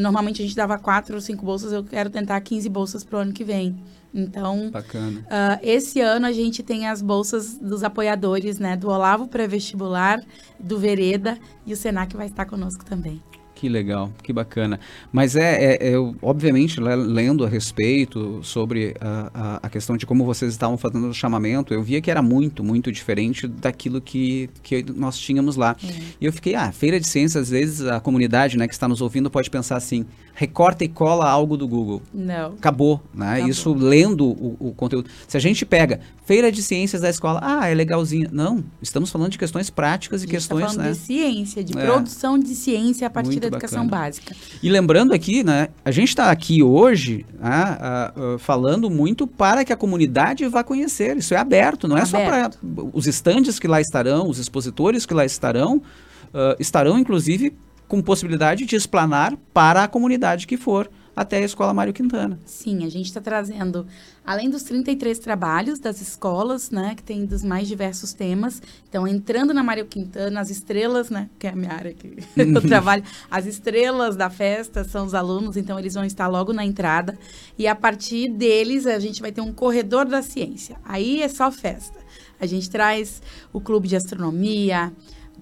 Normalmente 0.00 0.40
a 0.40 0.44
gente 0.44 0.54
dava 0.54 0.78
quatro 0.78 1.16
ou 1.16 1.20
cinco 1.20 1.44
bolsas, 1.44 1.72
eu 1.72 1.82
quero 1.82 2.10
tentar 2.10 2.40
15 2.40 2.68
bolsas 2.68 3.02
para 3.02 3.18
o 3.18 3.22
ano 3.22 3.32
que 3.32 3.42
vem. 3.42 3.82
Então, 4.14 4.68
uh, 4.68 5.58
esse 5.60 6.00
ano 6.00 6.26
a 6.26 6.32
gente 6.32 6.62
tem 6.62 6.86
as 6.86 7.02
bolsas 7.02 7.58
dos 7.58 7.82
apoiadores, 7.82 8.60
né? 8.60 8.76
Do 8.76 8.88
Olavo 8.88 9.26
Pré-Vestibular, 9.26 10.22
do 10.60 10.78
Vereda 10.78 11.36
e 11.66 11.72
o 11.72 11.76
Senac 11.76 12.16
vai 12.16 12.26
estar 12.26 12.44
conosco 12.44 12.84
também. 12.84 13.20
Que 13.62 13.68
legal, 13.68 14.10
que 14.24 14.32
bacana. 14.32 14.80
Mas 15.12 15.36
é, 15.36 15.76
é, 15.76 15.92
é 15.92 15.96
obviamente, 16.20 16.80
lendo 16.80 17.44
a 17.44 17.48
respeito 17.48 18.40
sobre 18.42 18.96
a, 19.00 19.30
a, 19.32 19.60
a, 19.62 19.70
questão 19.70 19.96
de 19.96 20.04
como 20.04 20.24
vocês 20.24 20.50
estavam 20.50 20.76
fazendo 20.76 21.06
o 21.06 21.14
chamamento, 21.14 21.72
eu 21.72 21.80
via 21.80 22.00
que 22.00 22.10
era 22.10 22.20
muito, 22.20 22.64
muito 22.64 22.90
diferente 22.90 23.46
daquilo 23.46 24.00
que, 24.00 24.50
que 24.64 24.84
nós 24.92 25.16
tínhamos 25.16 25.54
lá. 25.54 25.76
É. 25.80 25.92
E 26.20 26.26
eu 26.26 26.32
fiquei, 26.32 26.56
ah, 26.56 26.72
feira 26.72 26.98
de 26.98 27.06
ciências, 27.06 27.44
às 27.44 27.50
vezes 27.50 27.86
a 27.86 28.00
comunidade 28.00 28.58
né, 28.58 28.66
que 28.66 28.74
está 28.74 28.88
nos 28.88 29.00
ouvindo 29.00 29.30
pode 29.30 29.48
pensar 29.48 29.76
assim, 29.76 30.04
recorta 30.34 30.82
e 30.82 30.88
cola 30.88 31.28
algo 31.28 31.56
do 31.56 31.68
Google. 31.68 32.02
Não. 32.12 32.54
Acabou, 32.54 33.00
né? 33.14 33.34
Acabou. 33.34 33.48
Isso 33.48 33.72
lendo 33.74 34.26
o, 34.26 34.56
o, 34.58 34.72
conteúdo. 34.72 35.08
Se 35.28 35.36
a 35.36 35.40
gente 35.40 35.64
pega 35.64 36.00
feira 36.24 36.50
de 36.50 36.62
ciências 36.62 37.02
da 37.02 37.10
escola, 37.10 37.40
ah, 37.42 37.68
é 37.68 37.74
legalzinho. 37.74 38.28
Não, 38.32 38.64
estamos 38.80 39.10
falando 39.10 39.30
de 39.30 39.38
questões 39.38 39.70
práticas 39.70 40.22
e 40.22 40.26
tá 40.26 40.30
questões, 40.32 40.62
tá 40.62 40.68
falando 40.70 40.86
né? 40.86 40.92
de 40.92 40.98
ciência, 40.98 41.62
de 41.62 41.78
é. 41.78 41.84
produção 41.84 42.38
de 42.38 42.54
ciência 42.54 43.06
a 43.06 43.10
partir 43.10 43.40
Muito 43.40 43.50
da 43.50 43.51
educação 43.56 43.86
bacana. 43.86 44.04
básica. 44.04 44.36
E 44.62 44.68
lembrando 44.68 45.12
aqui, 45.12 45.42
né, 45.42 45.68
a 45.84 45.90
gente 45.90 46.08
está 46.08 46.30
aqui 46.30 46.62
hoje 46.62 47.26
né, 47.38 47.78
uh, 48.16 48.34
uh, 48.34 48.38
falando 48.38 48.90
muito 48.90 49.26
para 49.26 49.64
que 49.64 49.72
a 49.72 49.76
comunidade 49.76 50.46
vá 50.48 50.62
conhecer. 50.64 51.16
Isso 51.16 51.34
é 51.34 51.36
aberto, 51.36 51.86
não 51.86 51.96
é 51.96 52.02
aberto. 52.02 52.10
só 52.10 52.24
para 52.24 52.50
os 52.92 53.06
estandes 53.06 53.58
que 53.58 53.68
lá 53.68 53.80
estarão, 53.80 54.28
os 54.28 54.38
expositores 54.38 55.06
que 55.06 55.14
lá 55.14 55.24
estarão, 55.24 55.76
uh, 55.76 56.56
estarão 56.58 56.98
inclusive 56.98 57.54
com 57.86 58.00
possibilidade 58.00 58.64
de 58.64 58.74
explanar 58.74 59.36
para 59.52 59.84
a 59.84 59.88
comunidade 59.88 60.46
que 60.46 60.56
for 60.56 60.90
até 61.14 61.38
a 61.38 61.40
Escola 61.40 61.74
Mário 61.74 61.92
Quintana. 61.92 62.38
Sim, 62.44 62.84
a 62.84 62.88
gente 62.88 63.06
está 63.06 63.20
trazendo, 63.20 63.86
além 64.24 64.48
dos 64.48 64.62
33 64.62 65.18
trabalhos 65.18 65.78
das 65.78 66.00
escolas, 66.00 66.70
né, 66.70 66.94
que 66.94 67.02
tem 67.02 67.26
dos 67.26 67.42
mais 67.42 67.68
diversos 67.68 68.12
temas, 68.12 68.62
então 68.88 69.06
entrando 69.06 69.52
na 69.52 69.62
Mário 69.62 69.86
Quintana, 69.86 70.40
as 70.40 70.50
estrelas, 70.50 71.10
né, 71.10 71.28
que 71.38 71.46
é 71.46 71.50
a 71.50 71.56
minha 71.56 71.72
área 71.72 71.92
que 71.92 72.16
eu 72.36 72.62
trabalho, 72.62 73.04
as 73.30 73.46
estrelas 73.46 74.16
da 74.16 74.30
festa 74.30 74.84
são 74.84 75.06
os 75.06 75.14
alunos, 75.14 75.56
então 75.56 75.78
eles 75.78 75.94
vão 75.94 76.04
estar 76.04 76.28
logo 76.28 76.52
na 76.52 76.64
entrada, 76.64 77.18
e 77.58 77.66
a 77.66 77.74
partir 77.74 78.28
deles 78.28 78.86
a 78.86 78.98
gente 78.98 79.20
vai 79.20 79.32
ter 79.32 79.40
um 79.40 79.52
corredor 79.52 80.06
da 80.06 80.22
ciência, 80.22 80.76
aí 80.84 81.22
é 81.22 81.28
só 81.28 81.50
festa. 81.50 82.00
A 82.40 82.46
gente 82.46 82.68
traz 82.68 83.22
o 83.52 83.60
clube 83.60 83.86
de 83.86 83.94
astronomia, 83.94 84.92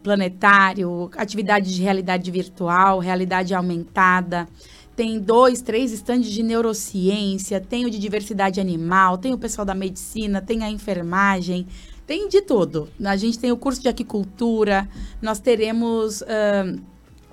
planetário, 0.03 1.11
atividade 1.17 1.75
de 1.75 1.83
realidade 1.83 2.31
virtual, 2.31 2.99
realidade 2.99 3.55
aumentada. 3.55 4.49
Tem 5.01 5.19
dois, 5.19 5.63
três 5.63 5.93
estandes 5.93 6.31
de 6.31 6.43
neurociência, 6.43 7.59
tem 7.59 7.87
o 7.87 7.91
de 7.91 7.99
diversidade 7.99 8.61
animal, 8.61 9.17
tem 9.17 9.33
o 9.33 9.39
pessoal 9.39 9.65
da 9.65 9.75
medicina, 9.75 10.43
tem 10.43 10.63
a 10.63 10.69
enfermagem, 10.69 11.67
tem 12.07 12.29
de 12.29 12.43
tudo. 12.43 12.87
A 13.03 13.17
gente 13.17 13.39
tem 13.39 13.51
o 13.51 13.57
curso 13.57 13.81
de 13.81 13.89
aquicultura, 13.89 14.87
nós 15.23 15.41
teremos 15.41 16.21
uh, 16.21 16.79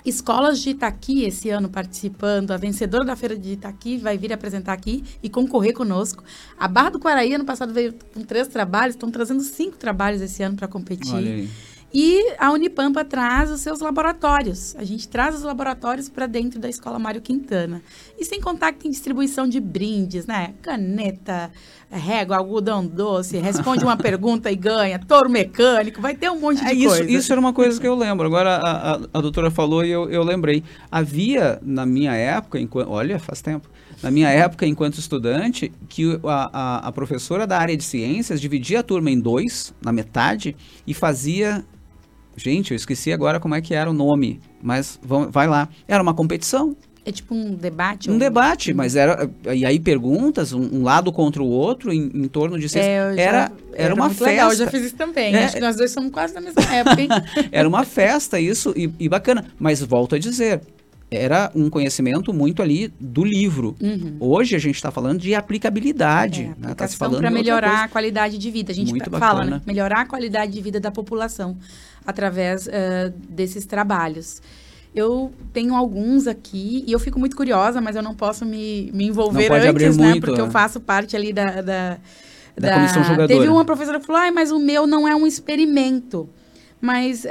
escolas 0.06 0.62
de 0.62 0.70
Itaqui 0.70 1.26
esse 1.26 1.50
ano 1.50 1.68
participando. 1.68 2.52
A 2.52 2.58
vencedora 2.58 3.04
da 3.04 3.18
feira 3.18 3.38
de 3.38 3.52
Itaqui 3.52 3.98
vai 3.98 4.18
vir 4.18 4.32
apresentar 4.32 4.72
aqui 4.72 5.04
e 5.22 5.30
concorrer 5.30 5.74
conosco. 5.74 6.24
A 6.58 6.70
Barra 6.70 6.92
do 6.92 7.00
Quaraí, 7.02 7.34
ano 7.34 7.44
passado, 7.44 7.74
veio 7.74 7.94
com 8.14 8.22
três 8.22 8.48
trabalhos, 8.48 8.96
estão 8.96 9.12
trazendo 9.12 9.44
cinco 9.44 9.76
trabalhos 9.76 10.22
esse 10.22 10.42
ano 10.42 10.56
para 10.56 10.70
competir. 10.70 11.50
E 11.94 12.36
a 12.38 12.52
Unipampa 12.52 13.06
traz 13.06 13.50
os 13.50 13.62
seus 13.62 13.80
laboratórios. 13.80 14.76
A 14.76 14.84
gente 14.84 15.08
traz 15.08 15.36
os 15.36 15.44
laboratórios 15.44 16.10
para 16.10 16.28
dentro 16.28 16.60
da 16.60 16.68
Escola 16.68 17.00
Mário 17.00 17.22
Quintana. 17.22 17.82
E 18.20 18.26
sem 18.26 18.42
contar 18.42 18.74
que 18.74 18.80
tem 18.80 18.92
distribuição 18.92 19.48
de 19.48 19.60
brindes, 19.60 20.26
né? 20.26 20.54
Caneta, 20.62 21.50
régua, 21.90 22.38
algodão 22.38 22.86
doce, 22.86 23.38
responde 23.38 23.86
uma 23.86 23.96
pergunta 23.98 24.52
e 24.52 24.56
ganha, 24.56 25.00
touro 25.00 25.30
mecânico, 25.30 26.02
vai 26.02 26.14
ter 26.14 26.30
um 26.30 26.40
monte 26.40 26.60
de 26.60 26.68
é, 26.68 26.74
isso, 26.74 26.90
coisa. 26.90 27.12
Isso 27.12 27.32
era 27.32 27.40
uma 27.40 27.54
coisa 27.54 27.80
que 27.80 27.88
eu 27.88 27.96
lembro. 27.96 28.26
Agora 28.26 28.58
a, 28.58 28.96
a, 28.96 29.00
a 29.14 29.22
doutora 29.22 29.50
falou 29.50 29.86
e 29.86 29.90
eu, 29.90 30.10
eu 30.10 30.24
lembrei. 30.24 30.64
Havia, 30.92 31.58
na 31.62 31.86
minha 31.86 32.14
época, 32.14 32.60
enquanto, 32.60 32.92
olha, 32.92 33.18
faz 33.18 33.42
tempo, 33.42 33.70
na 34.04 34.12
minha 34.12 34.30
época, 34.30 34.66
enquanto 34.66 35.00
estudante, 35.00 35.72
que 35.88 36.20
a, 36.26 36.50
a, 36.52 36.88
a, 36.88 36.92
professora 36.92 37.48
da 37.48 37.58
área 37.58 37.76
de 37.76 37.84
ciências 37.84 38.42
dividia 38.42 38.82
a 38.82 38.84
turma 38.84 39.10
em 39.10 39.20
dois, 39.20 39.74
na 39.82 39.92
metade, 39.92 40.56
e 40.86 40.94
fazia 40.94 41.66
Gente, 42.38 42.72
eu 42.72 42.76
esqueci 42.76 43.12
agora 43.12 43.40
como 43.40 43.56
é 43.56 43.62
que 43.62 43.74
era 43.74 43.90
o 43.90 43.94
nome, 43.94 44.40
mas 44.62 45.00
vão, 45.02 45.32
vai 45.32 45.48
lá. 45.48 45.68
Era 45.88 46.04
uma 46.04 46.14
competição. 46.14 46.78
É 47.04 47.12
tipo 47.12 47.34
um 47.34 47.56
debate? 47.56 48.12
Um 48.12 48.18
debate, 48.18 48.74
mas 48.74 48.96
era. 48.96 49.30
E 49.56 49.66
aí 49.66 49.80
perguntas, 49.80 50.54
um, 50.54 50.62
um 50.62 50.84
lado 50.84 51.12
contra 51.12 51.42
o 51.42 51.48
outro, 51.48 51.92
em, 51.92 52.12
em 52.14 52.28
torno 52.28 52.60
de. 52.60 52.78
É, 52.78 52.86
era, 52.86 53.22
era, 53.22 53.52
era 53.74 53.96
uma 53.96 54.10
festa. 54.10 54.26
Legal, 54.26 54.52
eu 54.52 54.58
já 54.58 54.68
fiz 54.68 54.84
isso 54.84 54.96
também. 54.96 55.34
É, 55.34 55.46
Acho 55.46 55.56
que 55.56 55.62
nós 55.62 55.78
dois 55.78 55.90
somos 55.90 56.12
quase 56.12 56.34
da 56.34 56.42
mesma 56.42 56.62
época, 56.64 57.02
hein? 57.02 57.08
era 57.52 57.68
uma 57.68 57.84
festa, 57.86 58.40
isso, 58.40 58.74
e, 58.76 58.94
e 59.00 59.10
bacana. 59.10 59.46
Mas 59.58 59.82
volto 59.82 60.16
a 60.16 60.20
dizer, 60.20 60.62
era 61.10 61.50
um 61.56 61.70
conhecimento 61.70 62.34
muito 62.34 62.62
ali 62.62 62.94
do 63.00 63.24
livro. 63.24 63.76
Uhum. 63.82 64.18
Hoje 64.20 64.56
a 64.56 64.60
gente 64.60 64.76
está 64.76 64.92
falando 64.92 65.20
de 65.20 65.34
aplicabilidade. 65.34 66.44
É, 66.44 66.68
né? 66.68 66.76
tá 66.76 66.88
para 67.10 67.32
melhorar 67.32 67.86
a 67.86 67.88
qualidade 67.88 68.38
de 68.38 68.52
vida. 68.52 68.72
A 68.72 68.76
gente 68.76 68.92
muito 68.92 69.10
fala, 69.12 69.46
né? 69.46 69.62
Melhorar 69.66 70.02
a 70.02 70.06
qualidade 70.06 70.52
de 70.52 70.62
vida 70.62 70.80
da 70.80 70.92
população 70.92 71.58
através 72.06 72.68
uh, 72.68 73.14
desses 73.30 73.66
trabalhos. 73.66 74.42
Eu 74.94 75.32
tenho 75.54 75.76
alguns 75.76 76.28
aqui 76.28 76.84
e 76.86 76.92
eu 76.92 77.00
fico 77.00 77.20
muito 77.20 77.36
curiosa, 77.36 77.80
mas 77.80 77.96
eu 77.96 78.02
não 78.02 78.16
posso 78.16 78.46
me, 78.46 78.92
me 78.94 79.06
envolver 79.06 79.52
antes, 79.52 79.96
né? 79.96 80.10
Muito, 80.10 80.22
porque 80.22 80.42
é. 80.42 80.44
eu 80.44 80.52
faço 80.52 80.80
parte 80.80 81.16
ali 81.16 81.32
da, 81.32 81.46
da, 81.46 81.62
da, 81.62 82.00
da 82.58 82.74
comissão 82.74 83.04
jogadora. 83.04 83.28
Teve 83.28 83.48
uma 83.48 83.64
professora 83.64 84.00
que 84.00 84.06
falou, 84.06 84.22
ah, 84.22 84.32
mas 84.32 84.52
o 84.52 84.60
meu 84.60 84.86
não 84.88 85.08
é 85.08 85.16
um 85.16 85.26
experimento. 85.26 86.28
Mas 86.80 87.26
uh, 87.26 87.28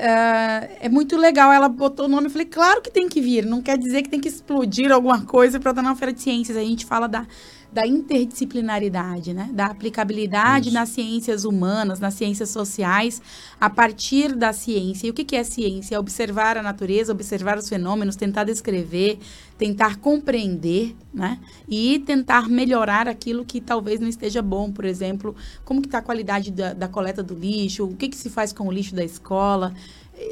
é 0.81 0.89
muito 0.89 1.17
legal. 1.17 1.53
Ela 1.53 1.69
botou 1.69 2.07
o 2.07 2.09
nome. 2.09 2.27
Eu 2.27 2.31
falei, 2.31 2.47
claro 2.47 2.83
que 2.83 2.91
tem 2.91 3.09
que 3.09 3.21
vir. 3.21 3.47
Não 3.47 3.63
quer 3.63 3.79
dizer 3.79 4.03
que 4.03 4.09
tem 4.09 4.21
que 4.21 4.29
explodir 4.29 4.91
alguma 4.91 5.25
coisa 5.25 5.61
para 5.61 5.71
estar 5.71 5.83
na 5.83 5.95
feira 5.95 6.13
de 6.13 6.21
ciências. 6.21 6.57
A 6.57 6.63
gente 6.63 6.85
fala 6.85 7.09
da 7.09 7.27
da 7.73 7.87
interdisciplinaridade, 7.87 9.35
né? 9.35 9.51
da 9.53 9.67
aplicabilidade 9.67 10.69
Isso. 10.69 10.75
nas 10.75 10.89
ciências 10.89 11.45
humanas, 11.45 12.01
nas 12.01 12.15
ciências 12.15 12.51
sociais, 12.51 13.21
a 13.61 13.69
partir 13.69 14.35
da 14.35 14.53
ciência. 14.53 15.07
E 15.07 15.11
o 15.11 15.15
que, 15.15 15.25
que 15.25 15.37
é 15.37 15.45
ciência? 15.45 15.97
É 15.97 15.99
observar 15.99 16.57
a 16.57 16.63
natureza, 16.63 17.13
observar 17.13 17.59
os 17.59 17.69
fenômenos, 17.69 18.17
tentar 18.17 18.45
descrever, 18.45 19.19
tentar 19.59 19.97
compreender, 19.97 20.95
né? 21.13 21.39
E 21.69 21.99
tentar 22.01 22.49
melhorar 22.49 23.09
aquilo 23.09 23.45
que 23.45 23.61
talvez 23.61 24.01
não 24.01 24.09
esteja 24.09 24.43
bom, 24.43 24.71
por 24.71 24.85
exemplo, 24.85 25.35
como 25.65 25.81
que 25.81 25.89
está 25.89 25.99
a 25.99 26.03
qualidade 26.03 26.51
da, 26.51 26.73
da 26.73 26.89
coleta 26.89 27.23
do 27.23 27.35
lixo, 27.35 27.85
o 27.85 27.97
que, 27.97 28.09
que 28.09 28.17
se 28.17 28.31
faz 28.31 28.53
com 28.53 28.67
o 28.67 28.73
lixo 28.73 28.95
da 28.95 29.05
escola. 29.05 29.75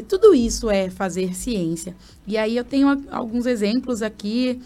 Tudo 0.09 0.35
isso 0.35 0.71
é 0.71 0.89
fazer 0.89 1.35
ciência. 1.35 1.95
E 2.27 2.39
aí 2.39 2.57
eu 2.57 2.65
tenho 2.65 3.05
alguns 3.11 3.45
exemplos 3.45 4.01
aqui. 4.01 4.61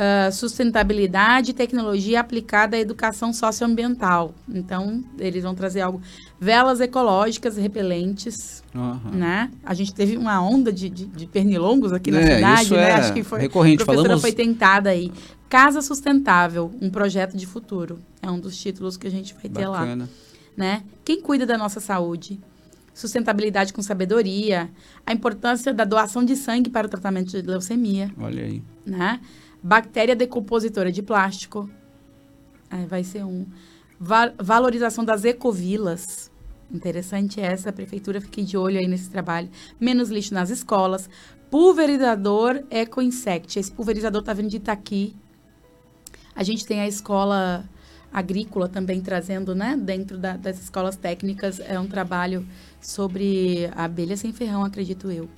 Ah, 0.00 0.30
sustentabilidade 0.30 1.50
e 1.50 1.54
tecnologia 1.54 2.20
aplicada 2.20 2.76
à 2.76 2.78
educação 2.78 3.32
socioambiental. 3.32 4.32
Então, 4.48 5.02
eles 5.18 5.42
vão 5.42 5.54
trazer 5.56 5.80
algo. 5.80 6.00
Velas 6.40 6.80
ecológicas 6.80 7.56
repelentes, 7.56 8.62
Aham. 8.72 9.10
né? 9.10 9.50
A 9.64 9.74
gente 9.74 9.92
teve 9.92 10.16
uma 10.16 10.40
onda 10.40 10.72
de, 10.72 10.88
de, 10.88 11.04
de 11.06 11.26
pernilongos 11.26 11.92
aqui 11.92 12.12
na 12.12 12.20
É, 12.20 12.36
cidade, 12.36 12.62
isso 12.62 12.74
né? 12.74 12.90
é 12.90 12.92
Acho 12.94 13.12
que 13.12 13.24
foi. 13.24 13.40
recorrente. 13.40 13.82
A 13.82 13.86
professora 13.86 14.08
Falamos- 14.10 14.22
foi 14.22 14.32
tentada 14.32 14.90
aí. 14.90 15.10
Casa 15.48 15.82
Sustentável, 15.82 16.70
um 16.80 16.90
projeto 16.90 17.36
de 17.36 17.44
futuro. 17.46 17.98
É 18.22 18.30
um 18.30 18.38
dos 18.38 18.56
títulos 18.56 18.96
que 18.96 19.06
a 19.06 19.10
gente 19.10 19.34
vai 19.34 19.48
ter 19.50 19.66
lá 19.66 19.80
Bacana. 19.80 20.08
né? 20.56 20.82
Quem 21.04 21.20
cuida 21.20 21.44
da 21.44 21.58
nossa 21.58 21.80
saúde? 21.80 22.38
Sustentabilidade 22.94 23.72
com 23.72 23.80
sabedoria, 23.80 24.68
a 25.06 25.12
importância 25.12 25.72
da 25.72 25.84
doação 25.84 26.24
de 26.24 26.34
sangue 26.36 26.68
para 26.68 26.86
o 26.86 26.90
tratamento 26.90 27.30
de 27.30 27.42
leucemia, 27.42 28.10
Olha 28.18 28.42
aí. 28.44 28.62
né? 28.84 29.20
Bactéria 29.62 30.14
decompositora 30.14 30.90
de 30.92 31.02
plástico, 31.02 31.68
aí 32.70 32.86
vai 32.86 33.02
ser 33.04 33.24
um. 33.24 33.46
Va- 34.00 34.32
valorização 34.38 35.04
das 35.04 35.24
ecovilas, 35.24 36.30
interessante 36.70 37.40
essa, 37.40 37.70
a 37.70 37.72
prefeitura 37.72 38.20
fique 38.20 38.44
de 38.44 38.56
olho 38.56 38.78
aí 38.78 38.86
nesse 38.86 39.10
trabalho. 39.10 39.48
Menos 39.80 40.08
lixo 40.10 40.32
nas 40.32 40.50
escolas. 40.50 41.10
Pulverizador 41.50 42.62
Eco-Insect, 42.70 43.58
esse 43.58 43.72
pulverizador 43.72 44.22
tá 44.22 44.32
vindo 44.32 44.48
de 44.50 44.58
Itaqui. 44.58 45.16
A 46.36 46.44
gente 46.44 46.64
tem 46.64 46.80
a 46.80 46.86
escola 46.86 47.68
agrícola 48.12 48.68
também 48.68 49.00
trazendo, 49.00 49.54
né, 49.54 49.76
dentro 49.76 50.16
da- 50.16 50.36
das 50.36 50.60
escolas 50.62 50.94
técnicas, 50.96 51.58
é 51.58 51.78
um 51.80 51.86
trabalho 51.88 52.46
sobre 52.80 53.68
abelha 53.74 54.16
sem 54.16 54.32
ferrão, 54.32 54.64
acredito 54.64 55.10
eu. 55.10 55.28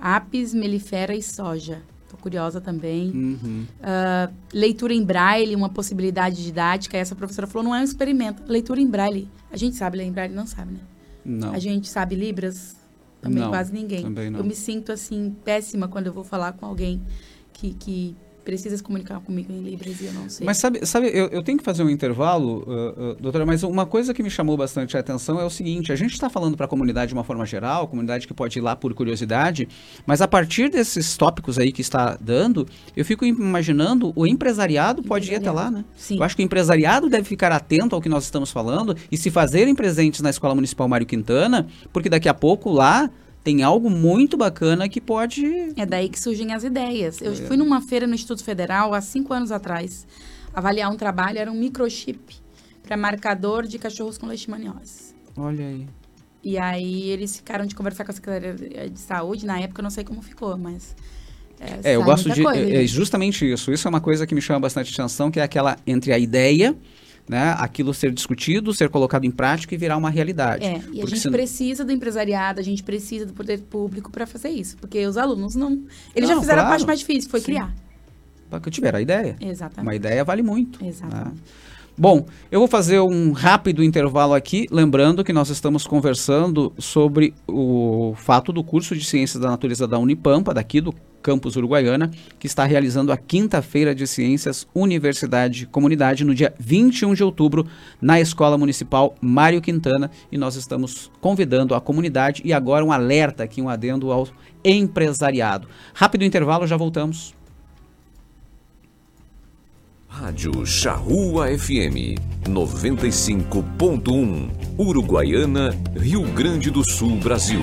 Apis, 0.00 0.52
melifera 0.52 1.14
e 1.14 1.22
soja. 1.22 1.82
Tô 2.10 2.16
curiosa 2.16 2.60
também. 2.60 3.10
Uhum. 3.12 3.64
Ah, 3.80 4.28
leitura 4.52 4.92
em 4.92 5.04
braille, 5.04 5.54
uma 5.54 5.68
possibilidade 5.68 6.42
didática. 6.42 6.98
Essa 6.98 7.14
professora 7.14 7.46
falou, 7.46 7.68
não 7.68 7.74
é 7.74 7.80
um 7.80 7.84
experimento. 7.84 8.42
Leitura 8.50 8.80
em 8.80 8.86
braille. 8.86 9.28
A 9.50 9.56
gente 9.56 9.76
sabe 9.76 9.98
ler 9.98 10.04
em 10.04 10.12
braille? 10.12 10.34
Não 10.34 10.46
sabe, 10.46 10.72
né? 10.72 10.80
Não. 11.24 11.52
A 11.52 11.58
gente 11.60 11.88
sabe 11.88 12.16
Libras? 12.16 12.76
Também 13.20 13.42
Não, 13.42 13.50
quase 13.50 13.72
ninguém. 13.72 14.02
também 14.02 14.30
não. 14.30 14.40
Eu 14.40 14.44
me 14.44 14.54
sinto, 14.54 14.90
assim, 14.90 15.36
péssima 15.44 15.86
quando 15.86 16.06
eu 16.06 16.12
vou 16.12 16.24
falar 16.24 16.52
com 16.54 16.66
alguém 16.66 17.00
que, 17.52 17.74
que 17.74 18.16
precisa 18.44 18.76
se 18.76 18.82
comunicar 18.82 19.20
comigo 19.20 19.52
em 19.52 19.60
Libras 19.60 20.00
e 20.00 20.06
eu 20.06 20.12
não 20.12 20.28
sei. 20.28 20.46
Mas 20.46 20.58
sabe, 20.58 20.84
sabe 20.86 21.08
eu, 21.08 21.26
eu 21.28 21.42
tenho 21.42 21.58
que 21.58 21.64
fazer 21.64 21.82
um 21.82 21.90
intervalo, 21.90 22.64
uh, 22.66 23.12
uh, 23.12 23.14
doutora, 23.20 23.46
mas 23.46 23.62
uma 23.62 23.86
coisa 23.86 24.12
que 24.14 24.22
me 24.22 24.30
chamou 24.30 24.56
bastante 24.56 24.96
a 24.96 25.00
atenção 25.00 25.40
é 25.40 25.44
o 25.44 25.50
seguinte: 25.50 25.92
a 25.92 25.96
gente 25.96 26.12
está 26.12 26.28
falando 26.28 26.56
para 26.56 26.66
a 26.66 26.68
comunidade 26.68 27.08
de 27.08 27.14
uma 27.14 27.24
forma 27.24 27.44
geral, 27.46 27.88
comunidade 27.88 28.26
que 28.26 28.34
pode 28.34 28.58
ir 28.58 28.62
lá 28.62 28.74
por 28.74 28.92
curiosidade, 28.94 29.68
mas 30.06 30.20
a 30.20 30.28
partir 30.28 30.70
desses 30.70 31.16
tópicos 31.16 31.58
aí 31.58 31.72
que 31.72 31.80
está 31.80 32.16
dando, 32.20 32.66
eu 32.96 33.04
fico 33.04 33.24
imaginando 33.24 34.12
o 34.16 34.26
empresariado 34.26 35.02
pode 35.02 35.30
ir 35.30 35.36
até 35.36 35.50
lá, 35.50 35.70
né? 35.70 35.84
Sim. 35.96 36.16
Eu 36.16 36.22
acho 36.22 36.36
que 36.36 36.42
o 36.42 36.44
empresariado 36.44 37.08
deve 37.08 37.24
ficar 37.24 37.52
atento 37.52 37.94
ao 37.94 38.00
que 38.00 38.08
nós 38.08 38.24
estamos 38.24 38.50
falando 38.50 38.96
e 39.10 39.16
se 39.16 39.30
fazerem 39.30 39.74
presentes 39.74 40.20
na 40.20 40.30
Escola 40.30 40.54
Municipal 40.54 40.88
Mário 40.88 41.06
Quintana, 41.06 41.66
porque 41.92 42.08
daqui 42.08 42.28
a 42.28 42.34
pouco 42.34 42.70
lá 42.70 43.10
tem 43.42 43.62
algo 43.62 43.88
muito 43.90 44.36
bacana 44.36 44.88
que 44.88 45.00
pode. 45.00 45.44
É 45.76 45.86
daí 45.86 46.08
que 46.08 46.18
surgem 46.18 46.52
as 46.52 46.62
ideias. 46.64 47.20
Eu 47.20 47.32
É. 47.32 47.36
fui 47.36 47.56
numa 47.56 47.80
feira 47.80 48.06
no 48.06 48.14
Instituto 48.14 48.44
Federal 48.44 48.92
há 48.94 49.00
cinco 49.00 49.32
anos 49.32 49.50
atrás 49.50 50.06
avaliar 50.52 50.90
um 50.90 50.96
trabalho, 50.96 51.38
era 51.38 51.50
um 51.50 51.54
microchip 51.58 52.18
para 52.82 52.96
marcador 52.96 53.66
de 53.66 53.78
cachorros 53.78 54.18
com 54.18 54.26
leishmaniose. 54.26 55.14
Olha 55.36 55.66
aí. 55.66 55.86
E 56.42 56.58
aí 56.58 57.08
eles 57.10 57.36
ficaram 57.36 57.66
de 57.66 57.74
conversar 57.74 58.04
com 58.04 58.10
a 58.10 58.14
Secretaria 58.14 58.88
de 58.90 58.98
Saúde, 58.98 59.46
na 59.46 59.60
época 59.60 59.80
eu 59.80 59.84
não 59.84 59.90
sei 59.90 60.02
como 60.04 60.22
ficou, 60.22 60.56
mas... 60.56 60.96
É, 61.84 61.94
eu 61.94 62.00
sai 62.00 62.04
gosto 62.06 62.30
de. 62.30 62.42
coisa, 62.42 62.58
É, 62.58 62.82
é 62.82 62.86
justamente 62.86 63.44
isso. 63.50 63.70
Isso 63.70 63.86
é 63.86 63.90
uma 63.90 64.00
coisa 64.00 64.26
que 64.26 64.34
me 64.34 64.40
chama 64.40 64.60
bastante 64.60 64.92
atenção, 64.98 65.30
que 65.30 65.38
é 65.38 65.42
aquela 65.42 65.76
entre 65.86 66.10
a 66.10 66.18
ideia, 66.18 66.74
né? 67.30 67.54
Aquilo 67.58 67.94
ser 67.94 68.10
discutido, 68.12 68.74
ser 68.74 68.88
colocado 68.88 69.24
em 69.24 69.30
prática 69.30 69.72
e 69.72 69.78
virar 69.78 69.96
uma 69.96 70.10
realidade. 70.10 70.64
É, 70.64 70.72
e 70.72 70.74
a 70.74 70.80
Porque 70.80 71.06
gente 71.06 71.20
senão- 71.20 71.32
precisa 71.38 71.84
do 71.84 71.92
empresariado, 71.92 72.58
a 72.58 72.62
gente 72.62 72.82
precisa 72.82 73.24
do 73.24 73.32
poder 73.32 73.60
público 73.60 74.10
para 74.10 74.26
fazer 74.26 74.48
isso, 74.48 74.76
porque 74.78 75.06
os 75.06 75.16
alunos 75.16 75.54
não... 75.54 75.80
Eles 76.14 76.28
já 76.28 76.34
Não, 76.34 76.40
fizeram 76.42 76.62
a 76.62 76.64
claro. 76.64 76.68
parte 76.70 76.86
mais 76.86 76.98
difícil, 76.98 77.30
foi 77.30 77.38
Sim. 77.38 77.46
criar. 77.46 77.72
Para 78.50 78.58
que 78.58 78.68
tiver 78.68 78.92
a 78.96 79.00
ideia. 79.00 79.36
Exatamente. 79.40 79.86
Uma 79.86 79.94
ideia 79.94 80.24
vale 80.24 80.42
muito. 80.42 80.84
né? 80.84 81.32
Bom, 82.00 82.24
eu 82.50 82.60
vou 82.60 82.66
fazer 82.66 82.98
um 82.98 83.32
rápido 83.32 83.84
intervalo 83.84 84.32
aqui, 84.32 84.66
lembrando 84.70 85.22
que 85.22 85.34
nós 85.34 85.50
estamos 85.50 85.86
conversando 85.86 86.72
sobre 86.78 87.34
o 87.46 88.14
fato 88.16 88.54
do 88.54 88.64
curso 88.64 88.96
de 88.96 89.04
Ciências 89.04 89.38
da 89.38 89.50
Natureza 89.50 89.86
da 89.86 89.98
Unipampa, 89.98 90.54
daqui 90.54 90.80
do 90.80 90.94
campus 91.22 91.56
Uruguaiana, 91.56 92.10
que 92.38 92.46
está 92.46 92.64
realizando 92.64 93.12
a 93.12 93.18
quinta-feira 93.18 93.94
de 93.94 94.06
Ciências 94.06 94.66
Universidade 94.74 95.66
Comunidade 95.66 96.24
no 96.24 96.34
dia 96.34 96.54
21 96.58 97.12
de 97.12 97.22
outubro 97.22 97.66
na 98.00 98.18
Escola 98.18 98.56
Municipal 98.56 99.14
Mário 99.20 99.60
Quintana 99.60 100.10
e 100.32 100.38
nós 100.38 100.56
estamos 100.56 101.10
convidando 101.20 101.74
a 101.74 101.82
comunidade 101.82 102.40
e 102.46 102.50
agora 102.50 102.82
um 102.82 102.92
alerta 102.92 103.44
aqui, 103.44 103.60
um 103.60 103.68
adendo 103.68 104.10
ao 104.10 104.26
empresariado. 104.64 105.68
Rápido 105.92 106.24
intervalo, 106.24 106.66
já 106.66 106.78
voltamos. 106.78 107.38
Rádio 110.10 110.66
Charrua 110.66 111.56
FM 111.56 112.18
95.1 112.44 114.50
Uruguaiana, 114.76 115.70
Rio 115.96 116.24
Grande 116.32 116.68
do 116.68 116.82
Sul, 116.84 117.16
Brasil. 117.20 117.62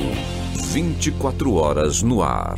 24 0.72 1.54
horas 1.54 2.02
no 2.02 2.24
ar. 2.24 2.58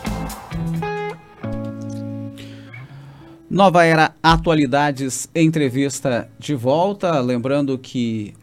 Nova 3.49 3.83
Era 3.83 4.15
Atualidades, 4.23 5.29
entrevista 5.35 6.29
de 6.39 6.55
volta. 6.55 7.19
Lembrando 7.19 7.77
que 7.77 8.33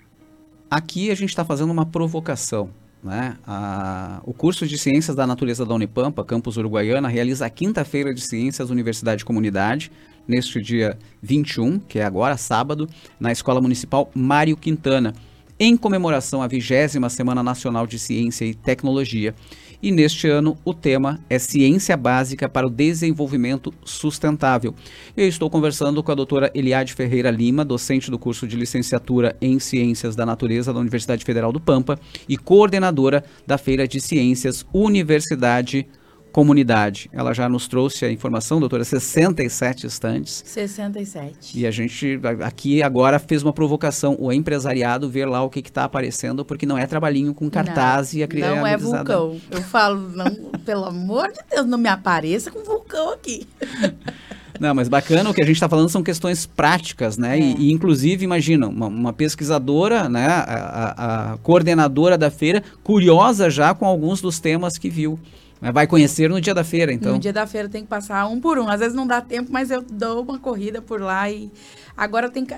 aqui 0.70 1.10
a 1.10 1.14
gente 1.14 1.30
está 1.30 1.44
fazendo 1.44 1.70
uma 1.70 1.86
provocação. 1.86 2.68
Né? 3.02 3.36
A, 3.46 4.20
o 4.24 4.34
curso 4.34 4.66
de 4.66 4.76
Ciências 4.76 5.16
da 5.16 5.26
Natureza 5.26 5.64
da 5.64 5.74
Unipampa, 5.74 6.24
campus 6.24 6.56
Uruguaiana, 6.56 7.08
realiza 7.08 7.46
a 7.46 7.50
quinta-feira 7.50 8.12
de 8.12 8.20
Ciências 8.20 8.70
Universidade 8.70 9.24
Comunidade, 9.24 9.90
neste 10.26 10.60
dia 10.60 10.98
21, 11.22 11.78
que 11.78 11.98
é 11.98 12.04
agora, 12.04 12.36
sábado, 12.36 12.86
na 13.18 13.32
Escola 13.32 13.62
Municipal 13.62 14.10
Mário 14.14 14.56
Quintana, 14.56 15.14
em 15.58 15.76
comemoração 15.76 16.42
à 16.42 16.46
vigésima 16.46 17.08
Semana 17.08 17.42
Nacional 17.42 17.86
de 17.86 17.98
Ciência 17.98 18.44
e 18.44 18.54
Tecnologia. 18.54 19.34
E 19.80 19.92
neste 19.92 20.26
ano 20.26 20.58
o 20.64 20.74
tema 20.74 21.20
é 21.30 21.38
Ciência 21.38 21.96
Básica 21.96 22.48
para 22.48 22.66
o 22.66 22.70
Desenvolvimento 22.70 23.72
Sustentável. 23.84 24.74
Eu 25.16 25.28
estou 25.28 25.48
conversando 25.48 26.02
com 26.02 26.10
a 26.10 26.16
doutora 26.16 26.50
Eliade 26.52 26.94
Ferreira 26.94 27.30
Lima, 27.30 27.64
docente 27.64 28.10
do 28.10 28.18
curso 28.18 28.46
de 28.48 28.56
licenciatura 28.56 29.36
em 29.40 29.60
Ciências 29.60 30.16
da 30.16 30.26
Natureza 30.26 30.72
da 30.72 30.80
Universidade 30.80 31.24
Federal 31.24 31.52
do 31.52 31.60
Pampa 31.60 31.96
e 32.28 32.36
coordenadora 32.36 33.24
da 33.46 33.56
Feira 33.56 33.86
de 33.86 34.00
Ciências 34.00 34.66
Universidade 34.72 35.86
comunidade. 36.32 37.08
Ela 37.12 37.32
já 37.32 37.48
nos 37.48 37.66
trouxe 37.66 38.04
a 38.04 38.10
informação, 38.10 38.60
doutora, 38.60 38.84
67 38.84 39.86
estantes. 39.86 40.42
67. 40.46 41.58
E 41.58 41.66
a 41.66 41.70
gente 41.70 42.20
aqui 42.44 42.82
agora 42.82 43.18
fez 43.18 43.42
uma 43.42 43.52
provocação, 43.52 44.16
o 44.18 44.32
empresariado 44.32 45.08
ver 45.08 45.26
lá 45.26 45.42
o 45.42 45.50
que 45.50 45.60
está 45.60 45.84
aparecendo, 45.84 46.44
porque 46.44 46.66
não 46.66 46.78
é 46.78 46.86
trabalhinho 46.86 47.34
com 47.34 47.50
cartaz 47.50 48.12
não, 48.12 48.20
e 48.20 48.22
a 48.22 48.28
criança. 48.28 48.56
Não 48.56 48.66
é 48.66 48.76
vulcão. 48.76 49.40
Eu 49.50 49.62
falo, 49.62 50.08
não, 50.10 50.30
pelo 50.64 50.84
amor 50.84 51.32
de 51.32 51.40
Deus, 51.50 51.66
não 51.66 51.78
me 51.78 51.88
apareça 51.88 52.50
com 52.50 52.62
vulcão 52.62 53.12
aqui. 53.12 53.46
Não, 54.58 54.74
mas 54.74 54.88
bacana, 54.88 55.30
o 55.30 55.34
que 55.34 55.40
a 55.40 55.46
gente 55.46 55.54
está 55.54 55.68
falando 55.68 55.88
são 55.88 56.02
questões 56.02 56.44
práticas, 56.44 57.16
né? 57.16 57.38
É. 57.38 57.40
E, 57.40 57.68
e, 57.68 57.72
inclusive, 57.72 58.24
imagina, 58.24 58.66
uma, 58.66 58.86
uma, 58.88 59.12
pesquisadora, 59.12 60.08
né? 60.08 60.26
A, 60.26 60.42
a, 60.42 61.32
a 61.32 61.36
coordenadora 61.38 62.18
da 62.18 62.30
feira, 62.30 62.62
curiosa 62.82 63.48
já 63.48 63.72
com 63.72 63.86
alguns 63.86 64.20
dos 64.20 64.40
temas 64.40 64.76
que 64.76 64.90
viu. 64.90 65.18
Mas 65.60 65.72
vai 65.72 65.86
conhecer 65.86 66.30
no 66.30 66.40
dia 66.40 66.54
da 66.54 66.64
feira, 66.64 66.92
então. 66.92 67.12
No 67.12 67.18
dia 67.18 67.32
da 67.32 67.46
feira 67.46 67.68
tem 67.68 67.82
que 67.82 67.88
passar 67.88 68.26
um 68.26 68.40
por 68.40 68.58
um. 68.58 68.68
Às 68.68 68.80
vezes 68.80 68.94
não 68.94 69.06
dá 69.06 69.20
tempo, 69.20 69.50
mas 69.52 69.70
eu 69.70 69.82
dou 69.82 70.22
uma 70.22 70.38
corrida 70.38 70.80
por 70.80 71.00
lá 71.00 71.30
e 71.30 71.50
agora 71.96 72.30
tem 72.30 72.44
que 72.44 72.54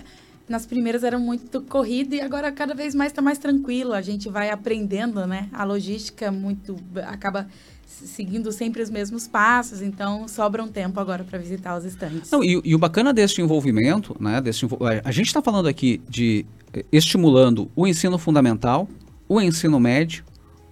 nas 0.48 0.66
primeiras 0.66 1.04
era 1.04 1.16
muito 1.16 1.60
corrida 1.62 2.16
e 2.16 2.20
agora 2.20 2.50
cada 2.50 2.74
vez 2.74 2.92
mais 2.92 3.12
está 3.12 3.22
mais 3.22 3.38
tranquilo. 3.38 3.92
A 3.92 4.02
gente 4.02 4.28
vai 4.28 4.50
aprendendo, 4.50 5.24
né? 5.24 5.48
A 5.52 5.62
logística 5.62 6.32
muito 6.32 6.76
acaba 7.06 7.46
seguindo 7.86 8.50
sempre 8.50 8.82
os 8.82 8.90
mesmos 8.90 9.28
passos, 9.28 9.80
então 9.80 10.26
sobra 10.26 10.62
um 10.62 10.68
tempo 10.68 10.98
agora 10.98 11.22
para 11.22 11.38
visitar 11.38 11.76
os 11.76 11.84
estandes. 11.84 12.30
Não, 12.30 12.42
e, 12.42 12.60
e, 12.64 12.74
o 12.74 12.78
bacana 12.78 13.12
deste 13.12 13.40
envolvimento, 13.40 14.16
né? 14.18 14.40
Deste, 14.40 14.66
a 15.04 15.12
gente 15.12 15.26
está 15.26 15.40
falando 15.40 15.68
aqui 15.68 16.00
de 16.08 16.44
eh, 16.72 16.84
estimulando 16.90 17.70
o 17.76 17.86
ensino 17.86 18.18
fundamental, 18.18 18.88
o 19.28 19.40
ensino 19.40 19.78
médio, 19.78 20.24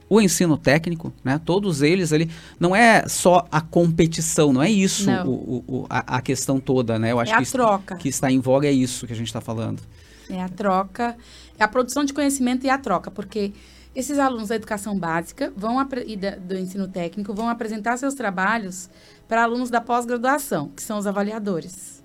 o 0.08 0.20
ensino 0.20 0.56
técnico, 0.56 1.12
né? 1.22 1.40
Todos 1.44 1.82
eles 1.82 2.12
ali 2.12 2.30
não 2.58 2.74
é 2.74 3.06
só 3.08 3.46
a 3.50 3.60
competição, 3.60 4.52
não 4.52 4.62
é 4.62 4.70
isso 4.70 5.06
não. 5.06 5.28
O, 5.28 5.64
o, 5.66 5.86
a, 5.88 6.16
a, 6.16 6.22
questão 6.22 6.58
toda, 6.58 6.98
né? 6.98 7.12
Eu 7.12 7.20
acho 7.20 7.32
é 7.32 7.36
que, 7.36 7.42
a 7.42 7.46
troca. 7.46 7.96
que 7.96 8.08
está 8.08 8.30
em 8.30 8.40
voga 8.40 8.66
é 8.66 8.72
isso 8.72 9.06
que 9.06 9.12
a 9.12 9.16
gente 9.16 9.26
está 9.26 9.40
falando. 9.40 9.82
É 10.30 10.42
a 10.42 10.48
troca, 10.48 11.16
é 11.58 11.64
a 11.64 11.68
produção 11.68 12.04
de 12.04 12.12
conhecimento 12.12 12.66
e 12.66 12.70
a 12.70 12.78
troca, 12.78 13.10
porque 13.10 13.52
esses 13.94 14.18
alunos 14.18 14.48
da 14.48 14.54
educação 14.54 14.98
básica 14.98 15.52
vão 15.56 15.76
e 16.06 16.16
da, 16.16 16.36
do 16.36 16.56
ensino 16.56 16.86
técnico 16.86 17.34
vão 17.34 17.48
apresentar 17.48 17.96
seus 17.96 18.14
trabalhos 18.14 18.88
para 19.26 19.42
alunos 19.42 19.70
da 19.70 19.80
pós-graduação, 19.80 20.68
que 20.68 20.82
são 20.82 20.98
os 20.98 21.06
avaliadores. 21.06 22.02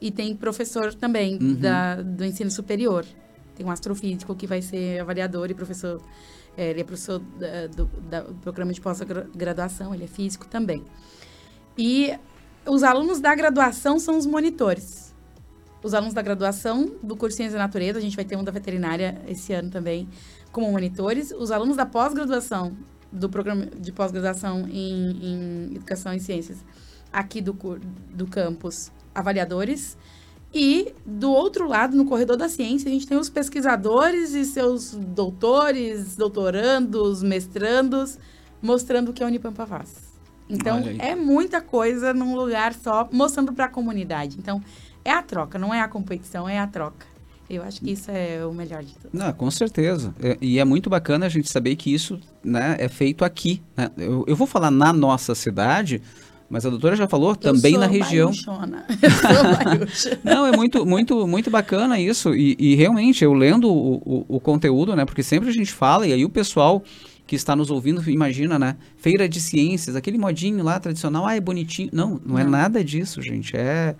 E 0.00 0.10
tem 0.10 0.34
professor 0.34 0.94
também 0.94 1.38
uhum. 1.40 1.54
da, 1.54 1.96
do 1.96 2.24
ensino 2.24 2.50
superior. 2.50 3.04
Tem 3.54 3.66
um 3.66 3.70
astrofísico 3.70 4.34
que 4.34 4.46
vai 4.46 4.62
ser 4.62 5.00
avaliador 5.00 5.50
e 5.50 5.54
professor 5.54 6.00
ele 6.62 6.80
é 6.80 6.84
professor 6.84 7.18
da, 7.18 7.66
do, 7.66 7.86
da, 8.08 8.20
do 8.22 8.34
programa 8.34 8.72
de 8.72 8.80
pós-graduação, 8.80 9.94
ele 9.94 10.04
é 10.04 10.08
físico 10.08 10.46
também. 10.46 10.84
E 11.76 12.12
os 12.66 12.82
alunos 12.82 13.20
da 13.20 13.34
graduação 13.34 13.98
são 13.98 14.18
os 14.18 14.26
monitores. 14.26 15.14
Os 15.82 15.94
alunos 15.94 16.12
da 16.12 16.20
graduação 16.20 16.94
do 17.02 17.16
curso 17.16 17.38
Ciência 17.38 17.56
da 17.56 17.64
Natureza, 17.64 17.98
a 17.98 18.02
gente 18.02 18.14
vai 18.14 18.24
ter 18.24 18.36
um 18.36 18.44
da 18.44 18.52
veterinária 18.52 19.20
esse 19.26 19.52
ano 19.52 19.70
também, 19.70 20.08
como 20.52 20.70
monitores. 20.70 21.30
Os 21.30 21.50
alunos 21.50 21.76
da 21.76 21.86
pós-graduação, 21.86 22.76
do 23.10 23.30
programa 23.30 23.66
de 23.66 23.90
pós-graduação 23.90 24.68
em, 24.68 25.70
em 25.70 25.76
Educação 25.76 26.12
e 26.12 26.20
Ciências, 26.20 26.58
aqui 27.10 27.40
do, 27.40 27.56
do 28.12 28.26
campus, 28.26 28.92
avaliadores. 29.14 29.96
E 30.52 30.92
do 31.06 31.30
outro 31.30 31.68
lado, 31.68 31.96
no 31.96 32.04
corredor 32.04 32.36
da 32.36 32.48
ciência, 32.48 32.88
a 32.88 32.92
gente 32.92 33.06
tem 33.06 33.16
os 33.16 33.30
pesquisadores 33.30 34.34
e 34.34 34.44
seus 34.44 34.92
doutores, 34.94 36.16
doutorandos, 36.16 37.22
mestrandos, 37.22 38.18
mostrando 38.60 39.10
o 39.10 39.12
que 39.12 39.22
a 39.22 39.26
Unipampa 39.26 39.64
faz. 39.64 40.10
Então, 40.48 40.82
é 40.98 41.14
muita 41.14 41.60
coisa 41.60 42.12
num 42.12 42.34
lugar 42.34 42.74
só, 42.74 43.08
mostrando 43.12 43.52
para 43.52 43.66
a 43.66 43.68
comunidade. 43.68 44.36
Então, 44.38 44.60
é 45.04 45.12
a 45.12 45.22
troca, 45.22 45.58
não 45.58 45.72
é 45.72 45.80
a 45.80 45.86
competição, 45.86 46.48
é 46.48 46.58
a 46.58 46.66
troca. 46.66 47.06
Eu 47.48 47.64
acho 47.64 47.80
que 47.80 47.90
isso 47.90 48.10
é 48.10 48.44
o 48.46 48.52
melhor 48.52 48.82
de 48.82 48.94
tudo. 48.94 49.10
Não, 49.12 49.32
com 49.32 49.50
certeza. 49.50 50.14
É, 50.22 50.38
e 50.40 50.60
é 50.60 50.64
muito 50.64 50.88
bacana 50.88 51.26
a 51.26 51.28
gente 51.28 51.50
saber 51.50 51.74
que 51.74 51.92
isso 51.92 52.20
né, 52.44 52.76
é 52.78 52.88
feito 52.88 53.24
aqui. 53.24 53.60
Né? 53.76 53.90
Eu, 53.98 54.24
eu 54.26 54.36
vou 54.36 54.46
falar 54.46 54.70
na 54.70 54.92
nossa 54.92 55.34
cidade, 55.34 56.00
mas 56.50 56.66
a 56.66 56.70
doutora 56.70 56.96
já 56.96 57.06
falou 57.06 57.36
também 57.36 57.78
na 57.78 57.86
região. 57.86 58.32
Não, 60.24 60.44
é 60.44 60.56
muito, 60.56 60.84
muito, 60.84 61.24
muito 61.24 61.48
bacana 61.48 62.00
isso. 62.00 62.34
E, 62.34 62.56
e 62.58 62.74
realmente, 62.74 63.22
eu 63.22 63.32
lendo 63.32 63.70
o, 63.70 63.94
o, 64.04 64.36
o, 64.36 64.40
conteúdo, 64.40 64.96
né? 64.96 65.04
Porque 65.04 65.22
sempre 65.22 65.48
a 65.48 65.52
gente 65.52 65.72
fala, 65.72 66.08
e 66.08 66.12
aí 66.12 66.24
o 66.24 66.28
pessoal 66.28 66.82
que 67.24 67.36
está 67.36 67.54
nos 67.54 67.70
ouvindo 67.70 68.10
imagina, 68.10 68.58
né? 68.58 68.76
Feira 68.96 69.28
de 69.28 69.40
ciências, 69.40 69.94
aquele 69.94 70.18
modinho 70.18 70.64
lá 70.64 70.80
tradicional, 70.80 71.24
ah, 71.24 71.36
é 71.36 71.40
bonitinho. 71.40 71.88
Não, 71.92 72.20
não, 72.26 72.36
é 72.36 72.42
não. 72.42 72.48
é 72.48 72.50
nada 72.50 72.82
disso, 72.82 73.22
gente. 73.22 73.56
É, 73.56 73.94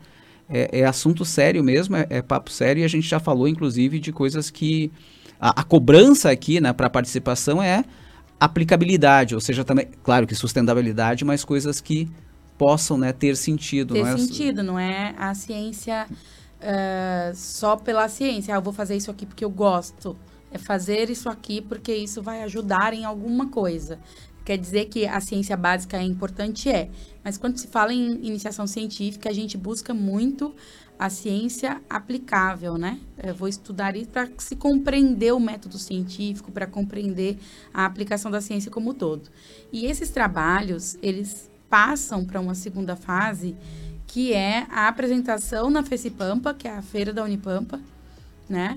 é, 0.48 0.80
é 0.80 0.84
assunto 0.84 1.24
sério 1.24 1.62
mesmo, 1.62 1.94
é, 1.94 2.04
é, 2.10 2.20
papo 2.20 2.50
sério, 2.50 2.80
e 2.80 2.84
a 2.84 2.88
gente 2.88 3.08
já 3.08 3.20
falou, 3.20 3.46
inclusive, 3.46 4.00
de 4.00 4.10
coisas 4.10 4.50
que. 4.50 4.90
A, 5.40 5.60
a 5.60 5.62
cobrança 5.62 6.30
aqui, 6.30 6.60
né, 6.60 6.72
para 6.72 6.88
a 6.88 6.90
participação 6.90 7.62
é 7.62 7.84
aplicabilidade, 8.40 9.36
ou 9.36 9.40
seja, 9.40 9.64
também, 9.64 9.86
claro 10.02 10.26
que 10.26 10.34
sustentabilidade, 10.34 11.24
mas 11.24 11.44
coisas 11.44 11.80
que 11.80 12.08
possam 12.60 12.98
né, 12.98 13.10
ter 13.10 13.38
sentido. 13.38 13.94
Ter 13.94 14.02
não 14.02 14.08
é? 14.10 14.18
sentido, 14.18 14.62
não 14.62 14.78
é 14.78 15.14
a 15.16 15.32
ciência 15.32 16.06
uh, 16.06 17.34
só 17.34 17.74
pela 17.74 18.06
ciência. 18.06 18.52
Ah, 18.54 18.58
eu 18.58 18.62
vou 18.62 18.74
fazer 18.74 18.94
isso 18.94 19.10
aqui 19.10 19.24
porque 19.24 19.42
eu 19.42 19.48
gosto. 19.48 20.14
É 20.52 20.58
fazer 20.58 21.08
isso 21.08 21.30
aqui 21.30 21.62
porque 21.62 21.94
isso 21.94 22.20
vai 22.20 22.42
ajudar 22.42 22.92
em 22.92 23.06
alguma 23.06 23.48
coisa. 23.48 23.98
Quer 24.44 24.58
dizer 24.58 24.86
que 24.86 25.06
a 25.06 25.20
ciência 25.20 25.56
básica 25.56 25.96
é 25.96 26.02
importante? 26.02 26.68
É. 26.68 26.90
Mas 27.24 27.38
quando 27.38 27.56
se 27.56 27.66
fala 27.66 27.94
em 27.94 28.26
iniciação 28.26 28.66
científica, 28.66 29.30
a 29.30 29.32
gente 29.32 29.56
busca 29.56 29.94
muito 29.94 30.54
a 30.98 31.08
ciência 31.08 31.80
aplicável, 31.88 32.76
né? 32.76 33.00
Eu 33.22 33.34
vou 33.34 33.48
estudar 33.48 33.96
isso 33.96 34.10
para 34.10 34.28
se 34.36 34.54
compreender 34.54 35.32
o 35.32 35.40
método 35.40 35.78
científico, 35.78 36.52
para 36.52 36.66
compreender 36.66 37.38
a 37.72 37.86
aplicação 37.86 38.30
da 38.30 38.42
ciência 38.42 38.70
como 38.70 38.90
um 38.90 38.94
todo. 38.94 39.30
E 39.72 39.86
esses 39.86 40.10
trabalhos, 40.10 40.98
eles 41.00 41.49
passam 41.70 42.24
para 42.24 42.40
uma 42.40 42.54
segunda 42.54 42.96
fase, 42.96 43.56
que 44.06 44.34
é 44.34 44.66
a 44.68 44.88
apresentação 44.88 45.70
na 45.70 45.84
FECIPampa, 45.84 46.52
que 46.52 46.66
é 46.66 46.76
a 46.76 46.82
feira 46.82 47.12
da 47.12 47.22
Unipampa, 47.22 47.80
né? 48.48 48.76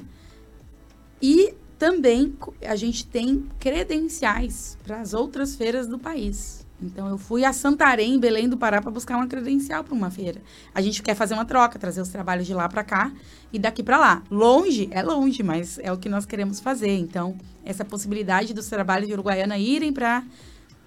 E 1.20 1.56
também 1.80 2.38
a 2.62 2.76
gente 2.76 3.06
tem 3.08 3.50
credenciais 3.60 4.78
para 4.84 5.02
as 5.02 5.14
outras 5.14 5.56
feiras 5.56 5.88
do 5.88 5.98
país. 5.98 6.64
Então 6.82 7.08
eu 7.08 7.18
fui 7.18 7.46
a 7.46 7.54
Santarém, 7.54 8.20
Belém 8.20 8.48
do 8.48 8.58
Pará, 8.58 8.82
para 8.82 8.92
buscar 8.92 9.16
uma 9.16 9.28
credencial 9.28 9.84
para 9.84 9.94
uma 9.94 10.12
feira. 10.12 10.42
A 10.76 10.82
gente 10.82 11.02
quer 11.02 11.16
fazer 11.16 11.34
uma 11.34 11.46
troca, 11.46 11.80
trazer 11.80 12.02
os 12.02 12.10
trabalhos 12.10 12.46
de 12.46 12.54
lá 12.54 12.68
para 12.68 12.84
cá 12.84 13.12
e 13.52 13.58
daqui 13.58 13.82
para 13.82 13.98
lá. 13.98 14.24
Longe, 14.30 14.90
é 14.92 15.02
longe, 15.02 15.42
mas 15.42 15.80
é 15.80 15.92
o 15.92 15.98
que 15.98 16.10
nós 16.10 16.26
queremos 16.26 16.60
fazer. 16.60 16.98
Então, 16.98 17.36
essa 17.66 17.86
possibilidade 17.86 18.54
dos 18.54 18.68
trabalhos 18.68 19.08
de 19.08 19.14
Uruguaiana 19.14 19.58
irem 19.58 19.94
para 19.94 20.24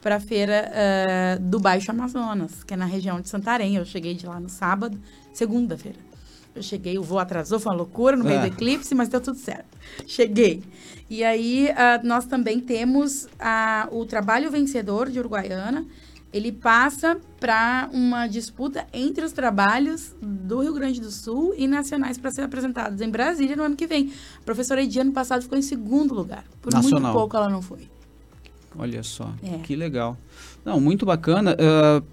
para 0.06 0.16
a 0.16 0.20
feira 0.20 0.70
uh, 0.70 1.42
do 1.42 1.58
Baixo 1.58 1.90
Amazonas, 1.90 2.62
que 2.62 2.72
é 2.72 2.76
na 2.76 2.84
região 2.84 3.20
de 3.20 3.28
Santarém. 3.28 3.74
Eu 3.74 3.84
cheguei 3.84 4.14
de 4.14 4.24
lá 4.24 4.38
no 4.38 4.48
sábado, 4.48 4.96
segunda-feira. 5.32 5.98
Eu 6.54 6.62
cheguei, 6.62 6.96
o 6.96 7.02
voo 7.02 7.18
atrasou, 7.18 7.58
foi 7.58 7.72
uma 7.72 7.78
loucura 7.78 8.16
no 8.16 8.22
meio 8.22 8.38
do 8.38 8.44
é. 8.44 8.46
eclipse, 8.46 8.94
mas 8.94 9.08
deu 9.08 9.20
tudo 9.20 9.36
certo. 9.36 9.76
Cheguei. 10.06 10.62
E 11.10 11.24
aí, 11.24 11.70
uh, 11.70 12.06
nós 12.06 12.24
também 12.24 12.60
temos 12.60 13.24
uh, 13.24 13.98
o 13.98 14.06
trabalho 14.06 14.48
vencedor 14.48 15.10
de 15.10 15.18
Uruguaiana. 15.18 15.84
Ele 16.32 16.52
passa 16.52 17.18
para 17.40 17.90
uma 17.92 18.28
disputa 18.28 18.86
entre 18.92 19.24
os 19.24 19.32
trabalhos 19.32 20.14
do 20.22 20.60
Rio 20.60 20.74
Grande 20.74 21.00
do 21.00 21.10
Sul 21.10 21.52
e 21.58 21.66
nacionais 21.66 22.16
para 22.16 22.30
ser 22.30 22.42
apresentados 22.42 23.00
em 23.00 23.10
Brasília 23.10 23.56
no 23.56 23.64
ano 23.64 23.74
que 23.74 23.88
vem. 23.88 24.12
A 24.38 24.44
professora 24.44 24.84
Edi, 24.84 25.00
ano 25.00 25.10
passado, 25.10 25.42
ficou 25.42 25.58
em 25.58 25.62
segundo 25.62 26.14
lugar. 26.14 26.44
Por 26.62 26.72
Nacional. 26.72 27.00
muito 27.00 27.12
pouco 27.12 27.36
ela 27.36 27.48
não 27.48 27.60
foi. 27.60 27.95
Olha 28.78 29.02
só, 29.02 29.32
é. 29.42 29.58
que 29.58 29.74
legal. 29.74 30.16
Não, 30.64 30.80
muito 30.80 31.06
bacana. 31.06 31.54
Uh, 31.54 32.04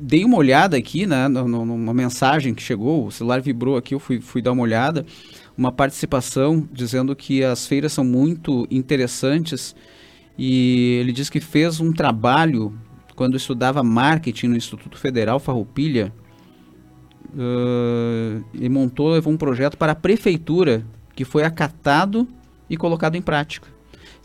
dei 0.00 0.24
uma 0.24 0.36
olhada 0.36 0.76
aqui, 0.76 1.06
né, 1.06 1.28
numa 1.28 1.94
mensagem 1.94 2.54
que 2.54 2.62
chegou, 2.62 3.06
o 3.06 3.10
celular 3.10 3.40
vibrou 3.40 3.76
aqui, 3.76 3.94
eu 3.94 3.98
fui, 3.98 4.20
fui 4.20 4.40
dar 4.40 4.52
uma 4.52 4.62
olhada, 4.62 5.04
uma 5.56 5.72
participação 5.72 6.68
dizendo 6.72 7.14
que 7.16 7.42
as 7.42 7.66
feiras 7.66 7.92
são 7.92 8.04
muito 8.04 8.66
interessantes 8.70 9.74
e 10.36 10.98
ele 11.00 11.12
diz 11.12 11.28
que 11.28 11.40
fez 11.40 11.80
um 11.80 11.92
trabalho 11.92 12.72
quando 13.16 13.36
estudava 13.36 13.82
marketing 13.82 14.48
no 14.48 14.56
Instituto 14.56 14.96
Federal 14.96 15.40
Farroupilha 15.40 16.12
uh, 17.34 18.44
e 18.54 18.68
montou, 18.68 19.10
levou 19.10 19.32
um 19.32 19.36
projeto 19.36 19.76
para 19.76 19.92
a 19.92 19.96
prefeitura 19.96 20.86
que 21.16 21.24
foi 21.24 21.42
acatado 21.42 22.28
e 22.70 22.76
colocado 22.76 23.16
em 23.16 23.22
prática. 23.22 23.66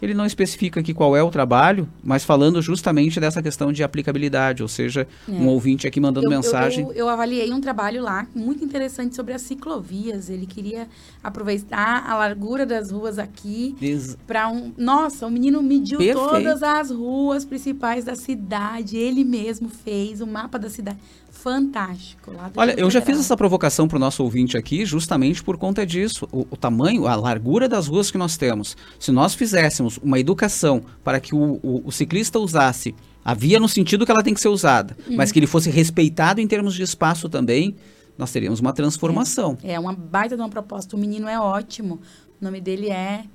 Ele 0.03 0.13
não 0.13 0.25
especifica 0.25 0.81
aqui 0.81 0.93
qual 0.93 1.15
é 1.15 1.23
o 1.23 1.29
trabalho, 1.29 1.87
mas 2.03 2.25
falando 2.25 2.61
justamente 2.61 3.21
dessa 3.21 3.41
questão 3.41 3.71
de 3.71 3.85
aplicabilidade, 3.85 4.61
ou 4.61 4.67
seja, 4.67 5.07
é. 5.29 5.31
um 5.31 5.47
ouvinte 5.47 5.87
aqui 5.87 5.97
mandando 5.97 6.27
eu, 6.27 6.29
mensagem. 6.29 6.83
Eu, 6.83 6.91
eu, 6.91 6.97
eu, 6.97 7.09
avaliei 7.09 7.53
um 7.53 7.61
trabalho 7.61 8.03
lá 8.03 8.27
muito 8.35 8.65
interessante 8.65 9.15
sobre 9.15 9.33
as 9.33 9.41
ciclovias. 9.43 10.29
Ele 10.29 10.45
queria 10.45 10.89
aproveitar 11.23 12.03
a 12.05 12.17
largura 12.17 12.65
das 12.65 12.91
ruas 12.91 13.17
aqui 13.17 13.77
Des... 13.79 14.17
para 14.27 14.49
um. 14.49 14.73
Nossa, 14.77 15.25
o 15.25 15.31
menino 15.31 15.63
mediu 15.63 15.99
Perfeito. 15.99 16.19
todas 16.19 16.61
as 16.61 16.91
ruas 16.91 17.45
principais 17.45 18.03
da 18.03 18.15
cidade. 18.15 18.97
Ele 18.97 19.23
mesmo 19.23 19.69
fez 19.69 20.19
o 20.19 20.27
mapa 20.27 20.59
da 20.59 20.69
cidade 20.69 20.97
fantástico. 21.33 22.31
Olha, 22.55 22.73
eu 22.79 22.89
já 22.89 23.01
fiz 23.01 23.19
essa 23.19 23.35
provocação 23.35 23.87
para 23.87 23.97
o 23.97 23.99
nosso 23.99 24.23
ouvinte 24.23 24.55
aqui 24.55 24.85
justamente 24.85 25.43
por 25.43 25.57
conta 25.57 25.85
disso. 25.85 26.25
O, 26.31 26.47
o, 26.49 26.55
tamanho, 26.55 27.05
a 27.05 27.15
largura 27.15 27.67
das 27.67 27.87
ruas 27.87 28.09
que 28.09 28.17
nós 28.17 28.37
temos. 28.37 28.77
Se 28.97 29.11
nós 29.11 29.35
fizéssemos 29.35 29.99
uma 30.01 30.17
educação 30.17 30.83
para 31.03 31.19
que 31.19 31.35
o, 31.35 31.59
o, 31.61 31.81
o 31.85 31.91
ciclista 31.91 32.39
usasse 32.39 32.95
a 33.25 33.33
via 33.33 33.59
no 33.59 33.67
sentido 33.67 34.05
que 34.05 34.11
ela 34.11 34.23
tem 34.23 34.33
que 34.33 34.39
ser 34.39 34.47
usada, 34.47 34.95
hum. 35.09 35.15
mas 35.17 35.31
que 35.31 35.39
ele 35.39 35.47
fosse 35.47 35.69
respeitado 35.69 36.39
em 36.39 36.47
termos 36.47 36.75
de 36.75 36.83
espaço 36.83 37.27
também, 37.27 37.75
nós 38.17 38.31
teríamos 38.31 38.61
uma 38.61 38.71
transformação. 38.71 39.57
É, 39.63 39.73
é 39.73 39.79
uma 39.79 39.93
baita 39.93 40.35
de 40.35 40.41
uma 40.41 40.49
proposta. 40.49 40.95
O 40.95 40.99
menino 40.99 41.27
é 41.27 41.39
ótimo. 41.39 41.99
O 42.39 42.45
nome 42.45 42.61
dele 42.61 42.89
é 42.89 43.25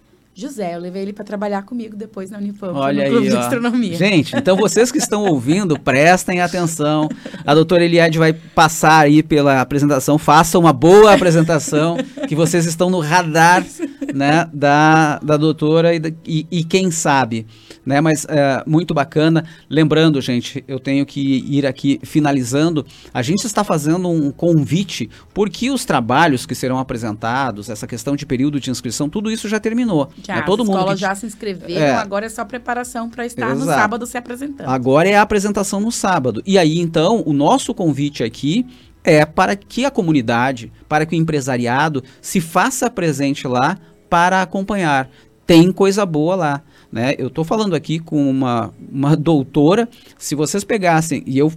José, 0.40 0.76
eu 0.76 0.78
levei 0.78 1.02
ele 1.02 1.12
para 1.12 1.24
trabalhar 1.24 1.62
comigo 1.62 1.96
depois 1.96 2.30
na 2.30 2.38
Unifam, 2.38 2.72
Olha 2.72 3.06
no 3.06 3.10
Clube 3.10 3.26
aí, 3.26 3.32
de 3.32 3.36
Astronomia. 3.36 3.96
Gente, 3.96 4.36
então 4.36 4.56
vocês 4.56 4.92
que 4.92 4.98
estão 4.98 5.24
ouvindo, 5.24 5.76
prestem 5.76 6.40
atenção. 6.40 7.08
A 7.44 7.52
doutora 7.56 7.84
Eliade 7.84 8.20
vai 8.20 8.32
passar 8.32 9.00
aí 9.00 9.20
pela 9.20 9.60
apresentação. 9.60 10.16
Façam 10.16 10.60
uma 10.60 10.72
boa 10.72 11.12
apresentação, 11.12 11.96
que 12.28 12.36
vocês 12.36 12.66
estão 12.66 12.88
no 12.88 13.00
radar 13.00 13.66
né, 14.14 14.48
da, 14.54 15.18
da 15.18 15.36
doutora 15.36 15.92
e, 15.92 16.00
e, 16.24 16.46
e 16.52 16.62
quem 16.62 16.92
sabe 16.92 17.44
né? 17.88 18.02
Mas 18.02 18.26
é, 18.28 18.62
muito 18.66 18.92
bacana. 18.92 19.46
Lembrando, 19.68 20.20
gente, 20.20 20.62
eu 20.68 20.78
tenho 20.78 21.06
que 21.06 21.42
ir 21.48 21.66
aqui 21.66 21.98
finalizando. 22.02 22.84
A 23.14 23.22
gente 23.22 23.46
está 23.46 23.64
fazendo 23.64 24.10
um 24.10 24.30
convite 24.30 25.08
porque 25.32 25.70
os 25.70 25.86
trabalhos 25.86 26.44
que 26.44 26.54
serão 26.54 26.78
apresentados, 26.78 27.70
essa 27.70 27.86
questão 27.86 28.14
de 28.14 28.26
período 28.26 28.60
de 28.60 28.70
inscrição, 28.70 29.08
tudo 29.08 29.30
isso 29.30 29.48
já 29.48 29.58
terminou. 29.58 30.10
Já, 30.28 30.36
né? 30.36 30.42
Todo 30.42 30.62
mundo 30.62 30.84
que... 30.88 30.96
já 30.96 31.14
se 31.14 31.24
inscreveram, 31.24 31.80
é, 31.80 31.94
agora 31.94 32.26
é 32.26 32.28
só 32.28 32.44
preparação 32.44 33.08
para 33.08 33.24
estar 33.24 33.46
exato. 33.46 33.60
no 33.60 33.64
sábado 33.64 34.06
se 34.06 34.18
apresentando. 34.18 34.68
Agora 34.68 35.08
é 35.08 35.16
a 35.16 35.22
apresentação 35.22 35.80
no 35.80 35.90
sábado. 35.90 36.42
E 36.44 36.58
aí, 36.58 36.78
então, 36.78 37.22
o 37.24 37.32
nosso 37.32 37.72
convite 37.72 38.22
aqui 38.22 38.66
é 39.02 39.24
para 39.24 39.56
que 39.56 39.86
a 39.86 39.90
comunidade, 39.90 40.70
para 40.86 41.06
que 41.06 41.16
o 41.16 41.18
empresariado 41.18 42.04
se 42.20 42.42
faça 42.42 42.90
presente 42.90 43.48
lá 43.48 43.78
para 44.10 44.42
acompanhar. 44.42 45.08
Tem 45.46 45.72
coisa 45.72 46.04
boa 46.04 46.36
lá. 46.36 46.62
Né? 46.92 47.14
Eu 47.16 47.28
estou 47.28 47.42
falando 47.42 47.74
aqui 47.74 47.98
com 47.98 48.28
uma, 48.28 48.70
uma 48.92 49.16
doutora. 49.16 49.88
Se 50.18 50.34
vocês 50.34 50.62
pegassem, 50.62 51.22
e 51.26 51.38
eu 51.38 51.50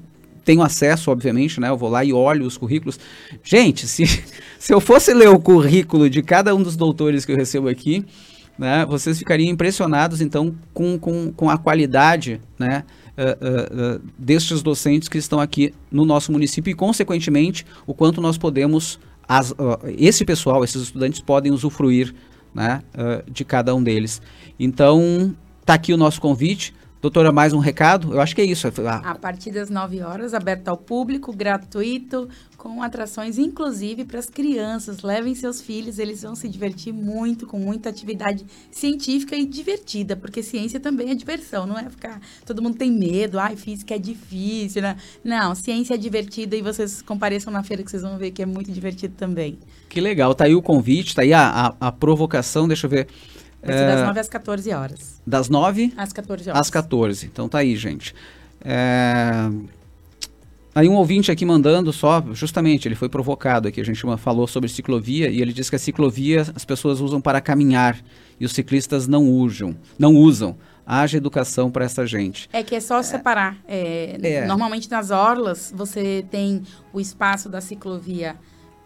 tenho 0.45 0.61
acesso, 0.61 1.11
obviamente, 1.11 1.59
né? 1.59 1.67
Eu 1.67 1.77
vou 1.77 1.89
lá 1.89 2.05
e 2.05 2.13
olho 2.13 2.45
os 2.45 2.57
currículos. 2.57 2.97
Gente, 3.43 3.85
se, 3.85 4.05
se 4.57 4.73
eu 4.73 4.79
fosse 4.79 5.13
ler 5.13 5.27
o 5.27 5.39
currículo 5.39 6.09
de 6.09 6.23
cada 6.23 6.55
um 6.55 6.63
dos 6.63 6.77
doutores 6.77 7.25
que 7.25 7.33
eu 7.33 7.37
recebo 7.37 7.67
aqui, 7.67 8.05
né? 8.61 8.85
Vocês 8.85 9.17
ficariam 9.17 9.49
impressionados, 9.49 10.21
então, 10.21 10.55
com, 10.71 10.99
com, 10.99 11.33
com 11.33 11.49
a 11.49 11.57
qualidade, 11.57 12.39
né? 12.59 12.83
Uh, 13.17 13.23
uh, 13.23 13.97
uh, 13.97 14.01
destes 14.17 14.61
docentes 14.61 15.09
que 15.09 15.17
estão 15.17 15.39
aqui 15.39 15.73
no 15.91 16.05
nosso 16.05 16.31
município 16.31 16.69
e, 16.69 16.75
consequentemente, 16.75 17.65
o 17.87 17.93
quanto 17.93 18.21
nós 18.21 18.37
podemos, 18.37 18.99
as, 19.27 19.51
esse 19.97 20.23
pessoal, 20.23 20.63
esses 20.63 20.83
estudantes 20.83 21.19
podem 21.19 21.51
usufruir 21.51 22.13
né, 22.53 22.83
de 23.29 23.43
cada 23.43 23.73
um 23.73 23.83
deles. 23.83 24.21
Então, 24.59 25.35
tá 25.65 25.73
aqui 25.73 25.91
o 25.91 25.97
nosso 25.97 26.21
convite. 26.21 26.73
Doutora, 27.01 27.31
mais 27.31 27.51
um 27.51 27.57
recado? 27.57 28.13
Eu 28.13 28.21
acho 28.21 28.35
que 28.35 28.41
é 28.41 28.45
isso. 28.45 28.67
A 29.03 29.15
partir 29.15 29.49
das 29.49 29.71
9 29.71 30.03
horas, 30.03 30.35
aberto 30.35 30.67
ao 30.67 30.77
público, 30.77 31.33
gratuito, 31.33 32.29
com 32.55 32.83
atrações 32.83 33.39
inclusive 33.39 34.05
para 34.05 34.19
as 34.19 34.29
crianças. 34.29 35.01
Levem 35.01 35.33
seus 35.33 35.59
filhos, 35.59 35.97
eles 35.97 36.21
vão 36.21 36.35
se 36.35 36.47
divertir 36.47 36.93
muito, 36.93 37.47
com 37.47 37.57
muita 37.57 37.89
atividade 37.89 38.45
científica 38.69 39.35
e 39.35 39.47
divertida, 39.47 40.15
porque 40.15 40.43
ciência 40.43 40.79
também 40.79 41.09
é 41.09 41.15
diversão, 41.15 41.65
não 41.65 41.75
é 41.75 41.89
ficar. 41.89 42.21
Todo 42.45 42.61
mundo 42.61 42.77
tem 42.77 42.91
medo, 42.91 43.39
ai, 43.39 43.55
física 43.55 43.95
é 43.95 43.97
difícil, 43.97 44.83
né? 44.83 44.95
Não, 45.23 45.55
ciência 45.55 45.95
é 45.95 45.97
divertida 45.97 46.55
e 46.55 46.61
vocês 46.61 47.01
compareçam 47.01 47.51
na 47.51 47.63
feira 47.63 47.81
que 47.81 47.89
vocês 47.89 48.03
vão 48.03 48.19
ver 48.19 48.29
que 48.29 48.43
é 48.43 48.45
muito 48.45 48.71
divertido 48.71 49.15
também. 49.17 49.57
Que 49.89 49.99
legal, 49.99 50.35
tá 50.35 50.43
aí 50.43 50.53
o 50.53 50.61
convite, 50.61 51.15
tá 51.15 51.23
aí 51.23 51.33
a, 51.33 51.49
a, 51.79 51.87
a 51.87 51.91
provocação, 51.91 52.67
deixa 52.67 52.85
eu 52.85 52.91
ver. 52.91 53.07
Ser 53.63 53.87
das 53.87 54.01
9 54.01 54.17
é, 54.17 54.21
às 54.21 54.29
14 54.29 54.73
horas. 54.73 55.21
Das 55.25 55.49
9? 55.49 55.93
Às 55.95 56.13
14 56.13 56.49
horas. 56.49 56.61
Às 56.61 56.69
14. 56.69 57.27
Então 57.27 57.47
tá 57.47 57.59
aí, 57.59 57.75
gente. 57.75 58.15
É... 58.63 59.49
Aí 60.73 60.87
um 60.87 60.95
ouvinte 60.95 61.29
aqui 61.29 61.45
mandando 61.45 61.91
só, 61.91 62.23
justamente, 62.31 62.87
ele 62.87 62.95
foi 62.95 63.09
provocado 63.09 63.67
aqui, 63.67 63.81
a 63.81 63.83
gente 63.83 64.01
falou 64.17 64.47
sobre 64.47 64.69
ciclovia 64.69 65.29
e 65.29 65.41
ele 65.41 65.51
disse 65.51 65.69
que 65.69 65.75
a 65.75 65.79
ciclovia 65.79 66.43
as 66.55 66.63
pessoas 66.63 67.01
usam 67.01 67.19
para 67.19 67.41
caminhar 67.41 67.99
e 68.39 68.45
os 68.45 68.53
ciclistas 68.53 69.05
não 69.05 69.27
usam, 69.27 69.75
não 69.99 70.15
usam. 70.15 70.55
Haja 70.85 71.17
educação 71.17 71.69
para 71.69 71.85
essa 71.85 72.07
gente. 72.07 72.49
É 72.51 72.63
que 72.63 72.75
é 72.75 72.79
só 72.79 73.03
separar. 73.03 73.57
É, 73.67 74.17
é. 74.21 74.45
Normalmente 74.45 74.89
nas 74.89 75.11
orlas 75.11 75.71
você 75.75 76.25
tem 76.31 76.63
o 76.91 76.99
espaço 76.99 77.47
da 77.47 77.61
ciclovia 77.61 78.35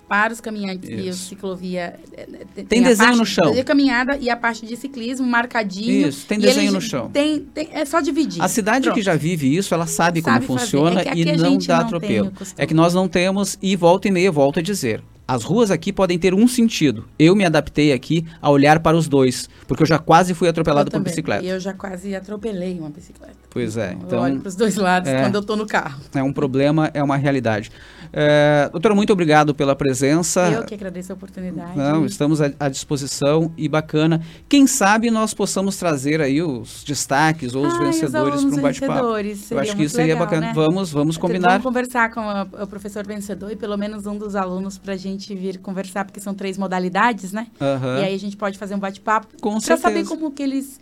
para 0.08 0.32
os 0.34 0.40
caminhantes 0.40 0.90
Isso. 0.90 1.02
e 1.02 1.10
o 1.10 1.14
ciclovia. 1.14 1.96
Eh, 2.14 2.28
tem, 2.54 2.66
tem 2.66 2.84
desenho 2.84 3.16
no 3.16 3.26
chão. 3.26 3.52
De 3.52 3.64
caminhada 3.64 4.18
e 4.18 4.30
a 4.30 4.38
parte 4.38 4.66
de 4.66 4.76
ciclismo 4.76 5.26
marcadinho. 5.26 6.08
Isso, 6.08 6.26
tem 6.28 6.40
desenho 6.40 6.72
no 6.72 6.82
chão. 6.82 7.10
Tem, 7.10 7.40
tem, 7.40 7.70
é 7.72 7.86
só 7.86 8.00
dividir. 8.02 8.42
A 8.42 8.48
cidade 8.48 8.84
Pronto. 8.84 8.96
que 8.96 9.02
já 9.02 9.16
vive 9.16 9.56
isso, 9.56 9.74
ela 9.74 9.88
sabe, 9.88 10.22
sabe 10.22 10.46
como 10.46 10.60
fazer. 10.60 10.72
funciona 10.72 11.02
é 11.02 11.16
e 11.16 11.38
não 11.38 11.58
dá 11.58 11.80
atropelo. 11.80 12.32
É 12.58 12.66
que 12.66 12.74
nós 12.74 12.94
não 12.94 13.08
temos, 13.08 13.58
e 13.62 13.76
volta 13.76 14.08
e 14.08 14.12
meia, 14.12 14.32
volto 14.32 14.60
a 14.60 14.62
dizer. 14.62 15.04
as 15.28 15.44
ruas 15.44 15.72
aqui 15.72 15.92
podem 15.92 16.20
ter 16.20 16.34
um 16.34 16.48
sentido. 16.48 17.06
Eu 17.18 17.36
me 17.36 17.44
adaptei 17.44 17.92
aqui 17.92 18.26
a 18.42 18.50
olhar 18.50 18.80
para 18.80 18.96
os 18.96 19.08
dois, 19.08 19.50
porque 19.68 19.82
eu 19.84 19.88
já 19.88 19.98
quase 19.98 20.34
fui 20.34 20.48
atropelado 20.48 20.92
por 20.92 21.02
bicicleta. 21.02 21.44
E 21.44 21.50
eu 21.50 21.60
já 21.60 21.74
quase 21.74 22.16
atropelei 22.16 22.80
uma 22.80 22.90
bicicleta. 22.90 23.34
Pois 23.50 23.76
é. 23.78 23.94
Então, 23.94 24.20
eu 24.20 24.24
olho 24.24 24.40
para 24.40 24.50
os 24.50 24.56
dois 24.56 24.76
lados 24.76 25.10
é. 25.10 25.22
quando 25.22 25.36
eu 25.36 25.42
tô 25.42 25.56
no 25.56 25.66
carro. 25.66 26.00
é 26.14 26.22
um 26.22 26.32
problema, 26.32 26.92
é 26.94 27.02
uma 27.02 27.18
realidade. 27.18 27.72
É, 28.18 28.70
doutora, 28.72 28.96
muito 28.96 29.12
obrigado 29.12 29.54
pela 29.54 29.76
presença. 29.76 30.50
Eu 30.50 30.64
que 30.64 30.74
agradeço 30.74 31.12
a 31.12 31.16
oportunidade. 31.16 31.78
Não, 31.78 32.06
estamos 32.06 32.40
à, 32.42 32.50
à 32.58 32.70
disposição 32.70 33.52
e 33.58 33.68
bacana. 33.68 34.22
Quem 34.48 34.66
sabe 34.66 35.12
nós 35.12 35.34
possamos 35.34 35.76
trazer 35.76 36.22
aí 36.22 36.42
os 36.42 36.82
destaques 36.86 37.54
ou 37.54 37.68
os 37.68 37.74
Ai, 37.74 37.86
vencedores 37.88 38.42
para 38.46 38.56
um 38.56 38.62
bate-papo. 38.62 39.06
Eu 39.18 39.36
seria 39.36 39.62
acho 39.64 39.76
que 39.76 39.84
isso 39.84 39.96
seria 39.96 40.14
legal, 40.14 40.26
bacana. 40.28 40.48
né? 40.48 40.54
Vamos, 40.56 40.92
vamos 40.94 41.18
combinar. 41.18 41.50
Vamos 41.50 41.64
conversar 41.66 42.10
com 42.14 42.22
a- 42.22 42.48
o 42.62 42.68
professor 42.68 43.06
vencedor 43.06 43.52
e 43.52 43.56
pelo 43.58 43.76
menos 43.76 44.06
um 44.06 44.18
dos 44.18 44.34
alunos 44.34 44.78
para 44.78 44.94
a 44.94 44.98
gente 44.98 45.36
vir 45.36 45.58
conversar, 45.58 46.06
porque 46.06 46.22
são 46.22 46.34
três 46.34 46.58
modalidades, 46.58 47.34
né? 47.34 47.48
Aham. 47.60 48.00
E 48.00 48.04
aí 48.06 48.16
a 48.16 48.20
gente 48.20 48.38
pode 48.38 48.58
fazer 48.58 48.76
um 48.76 48.80
bate-papo 48.80 49.28
Com 49.42 49.60
para 49.60 49.76
saber 49.76 50.06
como 50.06 50.32
que 50.32 50.42
eles 50.42 50.80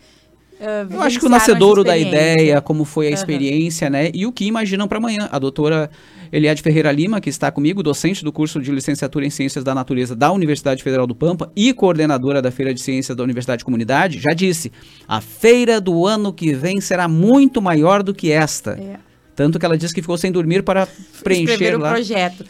ah, 0.64 0.88
Eu 0.90 1.02
acho 1.02 1.20
que 1.20 1.26
o 1.26 1.30
nascedouro 1.30 1.84
da 1.84 1.98
ideia, 1.98 2.62
como 2.62 2.86
foi 2.86 3.08
a 3.08 3.10
Aham. 3.10 3.16
experiência, 3.16 3.90
né? 3.90 4.10
E 4.14 4.26
o 4.26 4.32
que 4.32 4.46
imaginam 4.46 4.88
para 4.88 4.98
amanhã. 4.98 5.28
A 5.32 5.38
doutora 5.38 5.90
Eliade 6.32 6.62
Ferreira 6.62 6.92
Lima, 6.92 7.22
que 7.22 7.30
está 7.30 7.52
comigo, 7.52 7.84
docente 7.84 8.24
do 8.24 8.32
curso 8.32 8.60
de 8.60 8.72
licenciatura 8.72 9.26
em 9.26 9.30
Ciências 9.30 9.64
da 9.64 9.76
Natureza 9.76 10.16
da 10.16 10.32
Universidade 10.32 10.82
Federal 10.82 11.06
do 11.06 11.14
Pampa 11.14 11.52
e 11.56 11.74
coordenadora 11.74 12.42
da 12.42 12.50
Feira 12.50 12.74
de 12.74 12.82
Ciências 12.82 13.16
da 13.16 13.24
Universidade 13.24 13.64
Comunidade, 13.64 14.20
já 14.20 14.34
disse: 14.34 14.72
a 15.08 15.22
feira 15.22 15.80
do 15.80 16.08
ano 16.08 16.34
que 16.34 16.54
vem 16.54 16.82
será 16.82 17.08
muito 17.08 17.62
maior 17.62 18.02
do 18.02 18.14
que 18.14 18.32
esta. 18.32 18.72
É. 18.72 18.98
Tanto 19.36 19.60
que 19.60 19.66
ela 19.66 19.78
disse 19.78 19.94
que 19.94 20.02
ficou 20.02 20.18
sem 20.18 20.32
dormir 20.32 20.64
para 20.64 20.88
preencher 21.24 21.54
escrever 21.54 21.78
lá. 21.80 21.90
o 21.90 21.94
projeto. 21.94 22.46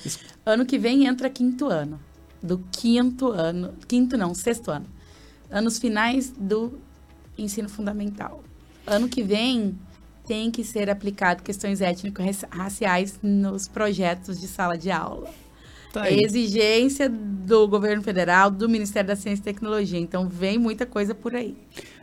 Ano 0.46 0.66
que 0.66 0.78
vem 0.78 1.06
entra 1.06 1.30
quinto 1.30 1.68
ano. 1.68 2.00
Do 2.42 2.62
quinto 2.72 3.28
ano. 3.28 3.74
Quinto 3.88 4.18
não, 4.18 4.34
sexto 4.34 4.70
ano. 4.70 4.86
Anos 5.50 5.80
finais 5.80 6.34
do 6.38 6.74
ensino 7.38 7.70
fundamental. 7.70 8.44
Ano 8.86 9.08
que 9.08 9.24
vem 9.24 9.76
tem 10.28 10.50
que 10.50 10.64
ser 10.64 10.90
aplicado 10.90 11.44
questões 11.44 11.82
étnico-raciais 11.82 13.20
nos 13.22 13.68
projetos 13.68 14.40
de 14.40 14.48
sala 14.48 14.78
de 14.78 14.90
aula. 14.90 15.30
Tá 15.92 16.10
exigência 16.10 17.08
do 17.08 17.68
governo 17.68 18.02
federal, 18.02 18.50
do 18.50 18.68
Ministério 18.68 19.10
da 19.10 19.16
Ciência 19.16 19.42
e 19.42 19.44
Tecnologia. 19.44 20.00
Então 20.00 20.28
vem 20.28 20.58
muita 20.58 20.86
coisa 20.86 21.14
por 21.14 21.36
aí. 21.36 21.56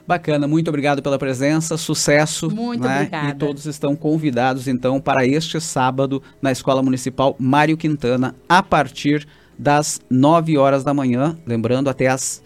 Bacana, 0.06 0.46
muito 0.46 0.68
obrigado 0.68 1.02
pela 1.02 1.18
presença, 1.18 1.76
sucesso. 1.76 2.50
Muito 2.50 2.84
né? 2.84 2.98
obrigada. 2.98 3.28
E 3.30 3.34
todos 3.34 3.66
estão 3.66 3.96
convidados, 3.96 4.68
então, 4.68 5.00
para 5.00 5.26
este 5.26 5.60
sábado 5.60 6.22
na 6.40 6.52
Escola 6.52 6.82
Municipal 6.82 7.34
Mário 7.38 7.76
Quintana, 7.76 8.34
a 8.48 8.62
partir 8.62 9.26
das 9.58 10.00
9 10.08 10.56
horas 10.56 10.82
da 10.82 10.94
manhã, 10.94 11.38
lembrando 11.46 11.90
até 11.90 12.08
as, 12.08 12.42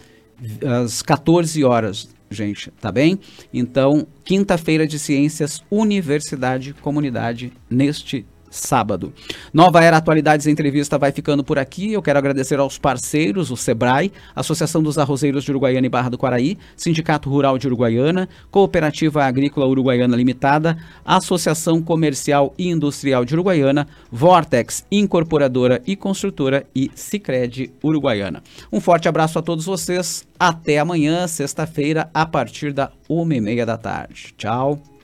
as 0.83 1.01
14 1.01 1.63
horas, 1.63 2.09
gente, 2.29 2.71
tá 2.71 2.91
bem? 2.91 3.19
Então, 3.53 4.07
quinta-feira 4.23 4.87
de 4.87 4.97
ciências, 4.99 5.63
Universidade 5.69 6.73
Comunidade, 6.73 7.53
neste 7.69 8.25
sábado. 8.55 9.13
Nova 9.53 9.83
Era 9.83 9.97
Atualidades 9.97 10.47
Entrevista 10.47 10.97
vai 10.97 11.11
ficando 11.11 11.43
por 11.43 11.59
aqui. 11.59 11.93
Eu 11.93 12.01
quero 12.01 12.19
agradecer 12.19 12.59
aos 12.59 12.77
parceiros, 12.77 13.51
o 13.51 13.57
SEBRAE, 13.57 14.11
Associação 14.35 14.81
dos 14.81 14.97
Arrozeiros 14.97 15.43
de 15.43 15.51
Uruguaiana 15.51 15.85
e 15.85 15.89
Barra 15.89 16.09
do 16.09 16.17
Quaraí, 16.17 16.57
Sindicato 16.75 17.29
Rural 17.29 17.57
de 17.57 17.67
Uruguaiana, 17.67 18.29
Cooperativa 18.49 19.23
Agrícola 19.23 19.67
Uruguaiana 19.67 20.15
Limitada, 20.15 20.77
Associação 21.03 21.81
Comercial 21.81 22.53
e 22.57 22.69
Industrial 22.69 23.25
de 23.25 23.33
Uruguaiana, 23.33 23.87
Vortex, 24.11 24.85
Incorporadora 24.91 25.81
e 25.85 25.95
Construtora 25.95 26.65
e 26.75 26.89
Sicredi 26.95 27.71
Uruguaiana. 27.83 28.41
Um 28.71 28.79
forte 28.79 29.07
abraço 29.07 29.37
a 29.39 29.41
todos 29.41 29.65
vocês. 29.65 30.25
Até 30.39 30.79
amanhã, 30.79 31.27
sexta-feira, 31.27 32.09
a 32.13 32.25
partir 32.25 32.73
da 32.73 32.91
uma 33.07 33.35
e 33.35 33.41
meia 33.41 33.65
da 33.65 33.77
tarde. 33.77 34.33
Tchau. 34.37 34.94